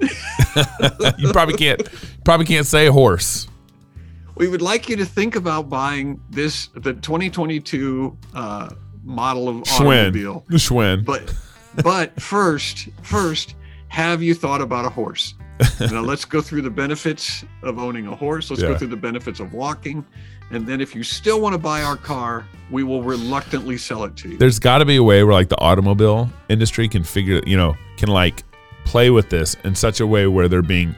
you 1.18 1.32
probably 1.32 1.56
can't 1.58 1.86
probably 2.24 2.46
can't 2.46 2.66
say 2.66 2.86
horse. 2.86 3.46
We 4.36 4.48
would 4.48 4.62
like 4.62 4.88
you 4.88 4.96
to 4.96 5.04
think 5.06 5.34
about 5.34 5.68
buying 5.70 6.20
this 6.30 6.68
the 6.74 6.92
2022 6.92 8.16
uh, 8.34 8.68
model 9.04 9.48
of 9.48 9.56
Schwinn. 9.62 9.98
automobile, 10.00 10.44
Schwinn. 10.50 11.04
but 11.04 11.34
but 11.82 12.20
first 12.20 12.88
first 13.02 13.54
have 13.88 14.22
you 14.22 14.34
thought 14.34 14.60
about 14.60 14.84
a 14.84 14.90
horse? 14.90 15.34
now 15.80 16.02
let's 16.02 16.26
go 16.26 16.42
through 16.42 16.60
the 16.60 16.70
benefits 16.70 17.42
of 17.62 17.78
owning 17.78 18.06
a 18.08 18.14
horse. 18.14 18.50
Let's 18.50 18.60
Yeah. 18.62 18.68
go 18.68 18.78
through 18.78 18.88
the 18.88 18.96
benefits 18.96 19.40
of 19.40 19.54
walking. 19.54 20.04
And 20.50 20.66
then 20.66 20.80
if 20.82 20.94
you 20.94 21.02
still 21.02 21.40
want 21.40 21.54
to 21.54 21.58
buy 21.58 21.82
our 21.82 21.96
car, 21.96 22.44
we 22.70 22.82
will 22.82 23.02
reluctantly 23.02 23.78
sell 23.78 24.04
it 24.04 24.16
to 24.18 24.28
you. 24.28 24.36
There's 24.38 24.58
got 24.58 24.78
to 24.78 24.84
be 24.84 24.96
a 24.96 25.02
way 25.02 25.24
where 25.24 25.32
like 25.32 25.48
the 25.48 25.58
automobile 25.58 26.30
industry 26.50 26.88
can 26.88 27.02
figure, 27.04 27.40
you 27.46 27.56
know, 27.56 27.74
can 27.96 28.10
like 28.10 28.44
play 28.84 29.08
with 29.10 29.30
this 29.30 29.56
in 29.64 29.74
such 29.74 29.98
a 30.00 30.06
way 30.06 30.26
where 30.26 30.46
they're 30.46 30.60
being, 30.62 30.94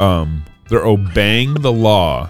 um, 0.00 0.42
they're 0.68 0.84
obeying 0.84 1.54
the 1.54 1.72
law, 1.72 2.28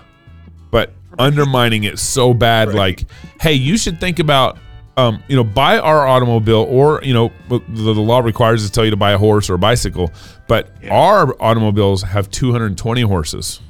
but 0.70 0.92
undermining 1.18 1.84
it 1.84 1.98
so 1.98 2.32
bad. 2.34 2.68
Right. 2.68 2.76
Like, 2.76 3.04
hey, 3.40 3.54
you 3.54 3.76
should 3.76 4.00
think 4.00 4.18
about, 4.18 4.58
um, 4.96 5.22
you 5.28 5.36
know, 5.36 5.44
buy 5.44 5.78
our 5.78 6.06
automobile, 6.06 6.66
or 6.68 7.00
you 7.02 7.12
know, 7.14 7.32
the, 7.48 7.58
the 7.68 7.92
law 7.92 8.20
requires 8.20 8.62
us 8.62 8.68
to 8.70 8.74
tell 8.74 8.84
you 8.84 8.90
to 8.90 8.96
buy 8.96 9.12
a 9.12 9.18
horse 9.18 9.50
or 9.50 9.54
a 9.54 9.58
bicycle, 9.58 10.10
but 10.48 10.70
Yeah. 10.82 10.94
our 10.94 11.34
automobiles 11.42 12.02
have 12.02 12.30
220 12.30 13.02
horses. 13.02 13.60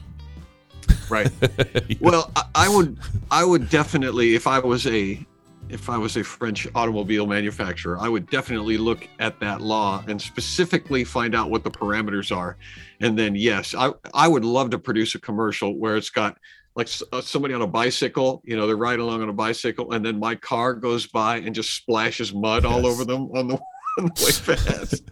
right 1.08 1.30
well 2.00 2.30
I, 2.34 2.42
I 2.54 2.68
would 2.68 2.98
i 3.30 3.44
would 3.44 3.68
definitely 3.70 4.34
if 4.34 4.46
i 4.48 4.58
was 4.58 4.86
a 4.88 5.24
if 5.68 5.88
i 5.88 5.96
was 5.96 6.16
a 6.16 6.24
french 6.24 6.66
automobile 6.74 7.26
manufacturer 7.28 7.96
i 8.00 8.08
would 8.08 8.28
definitely 8.28 8.76
look 8.76 9.06
at 9.20 9.38
that 9.38 9.60
law 9.60 10.02
and 10.08 10.20
specifically 10.20 11.04
find 11.04 11.34
out 11.36 11.48
what 11.48 11.62
the 11.62 11.70
parameters 11.70 12.34
are 12.36 12.56
and 13.00 13.16
then 13.16 13.36
yes 13.36 13.72
i 13.78 13.92
i 14.14 14.26
would 14.26 14.44
love 14.44 14.70
to 14.70 14.78
produce 14.80 15.14
a 15.14 15.20
commercial 15.20 15.78
where 15.78 15.96
it's 15.96 16.10
got 16.10 16.36
like 16.76 16.88
uh, 17.12 17.20
somebody 17.20 17.52
on 17.54 17.62
a 17.62 17.66
bicycle 17.66 18.40
you 18.44 18.56
know 18.56 18.66
they're 18.66 18.76
riding 18.76 19.00
along 19.00 19.22
on 19.22 19.28
a 19.28 19.33
bicycle 19.33 19.92
and 19.92 20.04
then 20.04 20.18
my 20.18 20.35
car 20.35 20.72
goes 20.74 21.06
by 21.06 21.37
and 21.38 21.54
just 21.54 21.74
splashes 21.74 22.33
mud 22.33 22.64
all 22.64 22.87
over 22.87 23.04
them 23.04 23.22
on 23.35 23.48
the, 23.48 23.54
on 23.98 24.04
the 24.06 24.12
way 24.24 24.56
past 24.56 25.02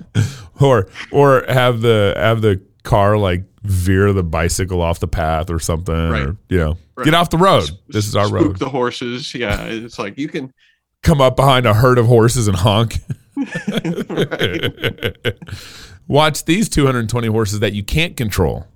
or 0.60 0.88
or 1.10 1.44
have 1.48 1.80
the 1.80 2.14
have 2.16 2.40
the 2.42 2.60
car 2.84 3.18
like 3.18 3.42
veer 3.64 4.12
the 4.12 4.22
bicycle 4.22 4.80
off 4.80 4.98
the 5.00 5.08
path 5.08 5.50
or 5.50 5.58
something, 5.58 5.94
Right. 6.08 6.26
or 6.28 6.36
you 6.48 6.56
know, 6.58 6.78
Right. 6.96 7.04
get 7.04 7.12
off 7.14 7.28
the 7.28 7.36
road. 7.36 7.68
This 7.88 8.06
is 8.06 8.16
our 8.16 8.26
Spook 8.26 8.40
road. 8.40 8.58
the 8.58 8.68
horses. 8.68 9.34
Yeah, 9.34 9.64
it's 9.64 9.98
like 9.98 10.16
you 10.16 10.28
can. 10.28 10.52
Come 11.02 11.20
up 11.20 11.36
behind 11.36 11.66
a 11.66 11.74
herd 11.74 11.98
of 11.98 12.06
horses 12.06 12.48
and 12.48 12.56
honk. 12.56 12.94
Watch 16.08 16.44
these 16.46 16.68
220 16.68 17.28
horses 17.28 17.60
that 17.60 17.72
you 17.74 17.84
can't 17.84 18.16
control. 18.16 18.66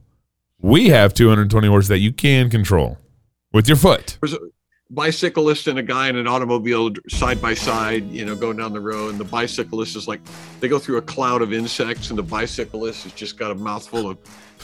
We 0.62 0.90
have 0.90 1.12
220 1.12 1.66
horses 1.66 1.88
that 1.88 1.98
you 1.98 2.12
can 2.12 2.48
control 2.48 2.96
with 3.52 3.66
your 3.66 3.76
foot. 3.76 4.16
There's 4.20 4.34
a 4.34 4.38
bicyclist 4.90 5.66
and 5.66 5.76
a 5.76 5.82
guy 5.82 6.08
in 6.08 6.14
an 6.14 6.28
automobile 6.28 6.92
side 7.08 7.42
by 7.42 7.54
side, 7.54 8.08
you 8.08 8.24
know, 8.24 8.36
going 8.36 8.58
down 8.58 8.72
the 8.72 8.80
road. 8.80 9.10
And 9.10 9.18
the 9.18 9.24
bicyclist 9.24 9.96
is 9.96 10.06
like, 10.06 10.20
they 10.60 10.68
go 10.68 10.78
through 10.78 10.98
a 10.98 11.02
cloud 11.02 11.42
of 11.42 11.52
insects, 11.52 12.10
and 12.10 12.18
the 12.18 12.22
bicyclist 12.22 13.02
has 13.02 13.12
just 13.12 13.36
got 13.36 13.50
a 13.50 13.56
mouthful 13.56 14.08
of 14.08 14.18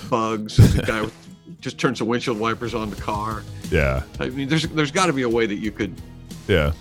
bugs. 0.08 0.60
And 0.60 0.68
the 0.68 0.82
guy 0.82 1.06
just 1.60 1.78
turns 1.78 1.98
the 1.98 2.04
windshield 2.04 2.38
wipers 2.38 2.74
on 2.74 2.90
the 2.90 2.96
car. 2.96 3.42
Yeah, 3.68 4.04
I 4.20 4.28
mean, 4.28 4.48
there's 4.48 4.68
there's 4.68 4.92
got 4.92 5.06
to 5.06 5.12
be 5.12 5.22
a 5.22 5.28
way 5.28 5.46
that 5.46 5.56
you 5.56 5.72
could 5.72 6.00
yeah. 6.46 6.72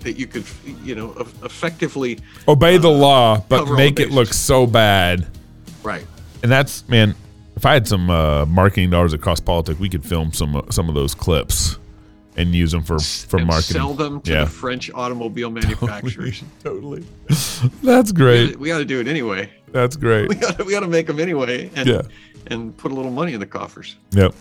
that 0.00 0.18
you 0.18 0.26
could 0.26 0.44
you 0.84 0.94
know 0.94 1.12
effectively 1.42 2.18
Obey 2.46 2.76
the 2.76 2.90
uh, 2.90 2.92
law, 2.92 3.40
but 3.48 3.66
make 3.76 3.98
it 3.98 4.10
look 4.10 4.28
so 4.28 4.66
bad. 4.66 5.26
right. 5.82 6.06
And 6.42 6.52
that's 6.52 6.86
man. 6.88 7.14
If 7.58 7.66
I 7.66 7.72
had 7.74 7.88
some 7.88 8.08
uh, 8.08 8.46
marketing 8.46 8.90
dollars 8.90 9.12
across 9.12 9.40
politics, 9.40 9.80
we 9.80 9.88
could 9.88 10.04
film 10.04 10.32
some 10.32 10.64
some 10.70 10.88
of 10.88 10.94
those 10.94 11.12
clips 11.12 11.76
and 12.36 12.54
use 12.54 12.70
them 12.70 12.84
for 12.84 13.00
for 13.00 13.38
and 13.38 13.48
marketing. 13.48 13.74
sell 13.78 13.94
them 13.94 14.20
to 14.20 14.30
Yeah. 14.32 14.44
the 14.44 14.50
French 14.50 14.92
automobile 14.94 15.50
manufacturers. 15.50 16.44
totally. 16.62 17.04
That's 17.82 18.12
great. 18.12 18.60
we 18.60 18.68
got 18.68 18.78
to 18.78 18.84
do 18.84 19.00
it 19.00 19.08
anyway. 19.08 19.50
That's 19.72 19.96
great. 19.96 20.28
We 20.28 20.36
got 20.36 20.56
to 20.58 20.62
we 20.62 20.72
to 20.78 20.86
make 20.86 21.08
them 21.08 21.18
anyway, 21.18 21.68
and 21.74 21.88
Yeah. 21.88 22.02
and 22.46 22.76
put 22.76 22.92
a 22.92 22.94
little 22.94 23.10
money 23.10 23.32
in 23.32 23.40
the 23.40 23.46
coffers. 23.46 23.96
Yep. 24.12 24.36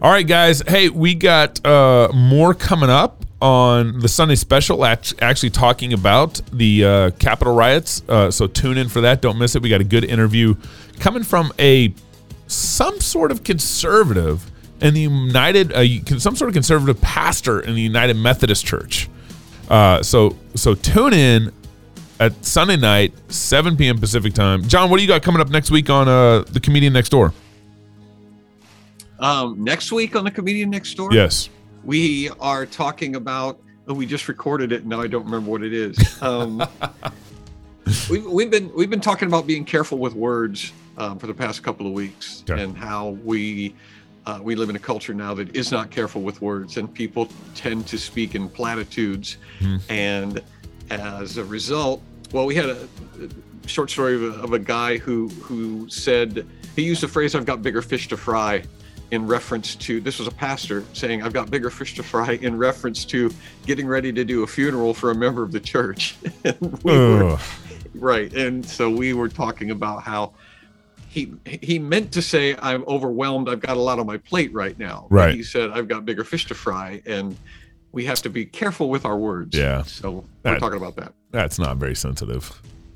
All 0.00 0.12
right, 0.12 0.24
guys. 0.26 0.62
Hey, 0.64 0.90
we 0.90 1.14
got 1.16 1.64
uh, 1.66 2.08
more 2.14 2.54
coming 2.54 2.88
up 2.90 3.24
on 3.42 3.98
the 3.98 4.08
Sunday 4.08 4.36
special, 4.36 4.84
actually 4.84 5.50
talking 5.50 5.92
about 5.92 6.40
the 6.52 6.84
uh, 6.84 7.10
Capitol 7.18 7.56
riots. 7.56 8.00
Uh, 8.08 8.30
so 8.30 8.46
tune 8.46 8.78
in 8.78 8.88
for 8.88 9.00
that. 9.00 9.22
Don't 9.22 9.38
miss 9.38 9.56
it. 9.56 9.62
We 9.62 9.70
got 9.70 9.80
a 9.80 9.84
good 9.84 10.04
interview 10.04 10.54
coming 11.00 11.24
from 11.24 11.52
a 11.58 11.92
some 12.54 13.00
sort 13.00 13.30
of 13.30 13.44
conservative 13.44 14.50
in 14.80 14.94
the 14.94 15.00
United, 15.02 15.72
uh, 15.72 16.18
some 16.18 16.36
sort 16.36 16.48
of 16.48 16.54
conservative 16.54 17.00
pastor 17.00 17.60
in 17.60 17.74
the 17.74 17.80
United 17.80 18.16
Methodist 18.16 18.66
Church. 18.66 19.08
Uh, 19.68 20.02
so 20.02 20.36
so 20.54 20.74
tune 20.74 21.12
in 21.14 21.52
at 22.20 22.44
Sunday 22.44 22.76
night, 22.76 23.12
7 23.28 23.76
p.m. 23.76 23.98
Pacific 23.98 24.34
time. 24.34 24.62
John, 24.68 24.90
what 24.90 24.98
do 24.98 25.02
you 25.02 25.08
got 25.08 25.22
coming 25.22 25.40
up 25.40 25.48
next 25.48 25.70
week 25.70 25.90
on 25.90 26.08
uh, 26.08 26.40
the 26.42 26.60
Comedian 26.60 26.92
Next 26.92 27.08
Door? 27.08 27.32
Um, 29.18 29.62
next 29.62 29.92
week 29.92 30.16
on 30.16 30.24
the 30.24 30.30
comedian 30.30 30.70
next 30.70 30.94
door, 30.94 31.12
Yes. 31.12 31.48
we 31.84 32.30
are 32.40 32.66
talking 32.66 33.16
about. 33.16 33.60
Oh, 33.86 33.94
we 33.94 34.06
just 34.06 34.28
recorded 34.28 34.72
it. 34.72 34.86
Now 34.86 35.00
I 35.00 35.06
don't 35.06 35.24
remember 35.24 35.50
what 35.50 35.62
it 35.62 35.72
is. 35.72 35.96
Um, 36.22 36.62
we've, 38.10 38.24
we've 38.26 38.50
been 38.50 38.72
we've 38.74 38.90
been 38.90 39.00
talking 39.00 39.28
about 39.28 39.46
being 39.46 39.64
careful 39.64 39.98
with 39.98 40.14
words 40.14 40.72
um, 40.96 41.18
for 41.18 41.26
the 41.26 41.34
past 41.34 41.62
couple 41.62 41.86
of 41.86 41.92
weeks, 41.92 42.42
and 42.60 42.76
how 42.76 43.10
we 43.24 43.74
uh, 44.26 44.40
we 44.42 44.54
live 44.54 44.70
in 44.70 44.76
a 44.76 44.80
culture 44.80 45.14
now 45.14 45.34
that 45.34 45.54
is 45.54 45.70
not 45.70 45.90
careful 45.90 46.22
with 46.22 46.40
words, 46.40 46.76
and 46.76 46.92
people 46.92 47.28
tend 47.54 47.86
to 47.86 47.98
speak 47.98 48.34
in 48.34 48.48
platitudes, 48.48 49.36
and 49.88 50.42
as 50.90 51.36
a 51.36 51.44
result, 51.44 52.02
well, 52.32 52.46
we 52.46 52.54
had 52.54 52.66
a, 52.66 52.88
a 53.64 53.68
short 53.68 53.90
story 53.90 54.14
of 54.14 54.22
a, 54.22 54.42
of 54.42 54.52
a 54.52 54.58
guy 54.58 54.98
who 54.98 55.28
who 55.28 55.88
said 55.88 56.46
he 56.76 56.82
used 56.82 57.02
the 57.02 57.08
phrase 57.08 57.34
"I've 57.34 57.46
got 57.46 57.62
bigger 57.62 57.82
fish 57.82 58.08
to 58.08 58.16
fry." 58.16 58.62
in 59.10 59.26
reference 59.26 59.76
to 59.76 60.00
this 60.00 60.18
was 60.18 60.26
a 60.26 60.30
pastor 60.32 60.82
saying 60.94 61.22
i've 61.22 61.34
got 61.34 61.50
bigger 61.50 61.68
fish 61.68 61.94
to 61.94 62.02
fry 62.02 62.32
in 62.40 62.56
reference 62.56 63.04
to 63.04 63.30
getting 63.66 63.86
ready 63.86 64.10
to 64.12 64.24
do 64.24 64.42
a 64.42 64.46
funeral 64.46 64.94
for 64.94 65.10
a 65.10 65.14
member 65.14 65.42
of 65.42 65.52
the 65.52 65.60
church. 65.60 66.16
And 66.44 66.82
we 66.82 66.92
were, 66.92 67.38
right 67.94 68.32
and 68.32 68.64
so 68.64 68.90
we 68.90 69.12
were 69.12 69.28
talking 69.28 69.70
about 69.70 70.02
how 70.02 70.32
he 71.14 71.32
he 71.62 71.78
meant 71.78 72.10
to 72.12 72.20
say 72.20 72.56
i'm 72.60 72.82
overwhelmed 72.88 73.48
i've 73.48 73.60
got 73.60 73.76
a 73.76 73.80
lot 73.88 73.98
on 74.00 74.06
my 74.06 74.16
plate 74.30 74.52
right 74.52 74.76
now 74.78 75.06
But 75.08 75.14
Right. 75.16 75.34
he 75.34 75.42
said 75.44 75.70
i've 75.70 75.86
got 75.86 76.04
bigger 76.04 76.24
fish 76.24 76.44
to 76.46 76.54
fry 76.54 77.00
and 77.06 77.36
we 77.92 78.04
have 78.06 78.20
to 78.22 78.28
be 78.28 78.44
careful 78.44 78.88
with 78.90 79.04
our 79.04 79.16
words 79.16 79.56
Yeah. 79.56 79.82
so 79.84 80.24
we're 80.44 80.58
talking 80.58 80.78
about 80.78 80.96
that 80.96 81.12
That's 81.30 81.58
not 81.58 81.76
very 81.76 81.94
sensitive. 81.94 82.42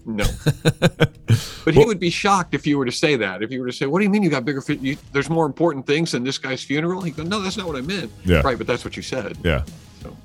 no 0.05 0.25
but 1.65 1.75
he 1.75 1.85
would 1.85 2.01
be 2.01 2.11
shocked 2.11 2.55
if 2.55 2.67
you 2.67 2.77
were 2.79 2.87
to 2.87 2.93
say 3.05 3.15
that 3.17 3.43
if 3.43 3.51
you 3.53 3.61
were 3.61 3.67
to 3.69 3.73
say 3.73 3.87
what 3.87 3.99
do 4.01 4.05
you 4.05 4.11
mean 4.11 4.23
you 4.25 4.31
got 4.31 4.45
bigger 4.45 4.61
fish 4.61 4.79
you, 4.81 4.97
there's 5.13 5.31
more 5.31 5.47
important 5.47 5.87
things 5.87 6.11
than 6.13 6.25
this 6.25 6.39
guy's 6.39 6.63
funeral 6.63 7.01
he 7.03 7.11
go 7.13 7.23
no 7.23 7.41
that's 7.41 7.57
not 7.57 7.67
what 7.67 7.77
i 7.77 7.81
meant 7.81 8.11
Yeah. 8.25 8.41
right 8.41 8.59
but 8.59 8.67
that's 8.67 8.85
what 8.85 8.97
you 8.97 9.03
said 9.03 9.37
Yeah. 9.45 9.63
so 10.03 10.17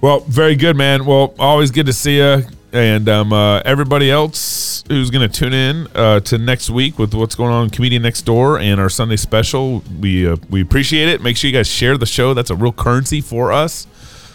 Well, 0.00 0.20
very 0.20 0.56
good, 0.56 0.76
man. 0.76 1.04
Well, 1.06 1.34
always 1.38 1.70
good 1.70 1.86
to 1.86 1.92
see 1.92 2.16
you. 2.18 2.42
And 2.76 3.08
um, 3.08 3.32
uh, 3.32 3.60
everybody 3.60 4.10
else 4.10 4.84
who's 4.88 5.10
going 5.10 5.28
to 5.28 5.34
tune 5.34 5.54
in 5.54 5.88
uh, 5.94 6.20
to 6.20 6.38
next 6.38 6.68
week 6.68 6.98
with 6.98 7.14
what's 7.14 7.34
going 7.34 7.50
on 7.50 7.70
Comedian 7.70 8.02
Next 8.02 8.22
Door 8.22 8.60
and 8.60 8.80
our 8.80 8.90
Sunday 8.90 9.16
special, 9.16 9.82
we 10.00 10.28
uh, 10.28 10.36
we 10.50 10.60
appreciate 10.60 11.08
it. 11.08 11.22
Make 11.22 11.36
sure 11.36 11.48
you 11.50 11.56
guys 11.56 11.68
share 11.68 11.96
the 11.96 12.06
show. 12.06 12.34
That's 12.34 12.50
a 12.50 12.56
real 12.56 12.72
currency 12.72 13.20
for 13.20 13.50
us. 13.50 13.86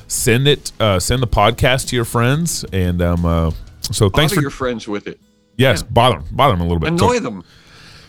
Send 0.07 0.47
it, 0.47 0.71
uh, 0.79 0.99
send 0.99 1.21
the 1.21 1.27
podcast 1.27 1.87
to 1.89 1.95
your 1.95 2.05
friends, 2.05 2.65
and 2.73 3.01
um, 3.01 3.25
uh, 3.25 3.51
so 3.81 4.09
thanks 4.09 4.33
bother 4.33 4.35
for 4.35 4.41
your 4.41 4.49
friends 4.51 4.87
with 4.87 5.07
it 5.07 5.19
yes, 5.61 5.83
bother 5.83 6.19
them, 6.19 6.27
bother 6.31 6.53
them 6.53 6.61
a 6.61 6.63
little 6.63 6.79
bit. 6.79 6.97
So- 6.99 7.05
annoy 7.05 7.19
them 7.19 7.43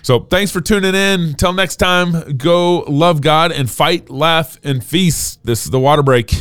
So 0.02 0.18
thanks 0.20 0.50
for 0.50 0.60
tuning 0.60 0.96
in. 0.96 1.20
Until 1.20 1.52
next 1.52 1.76
time, 1.76 2.36
go 2.36 2.80
love 2.88 3.20
God 3.20 3.52
and 3.52 3.70
fight, 3.70 4.10
laugh, 4.10 4.58
and 4.64 4.82
feast. 4.82 5.44
This 5.44 5.64
is 5.64 5.70
the 5.70 5.78
water 5.78 6.02
break. 6.02 6.34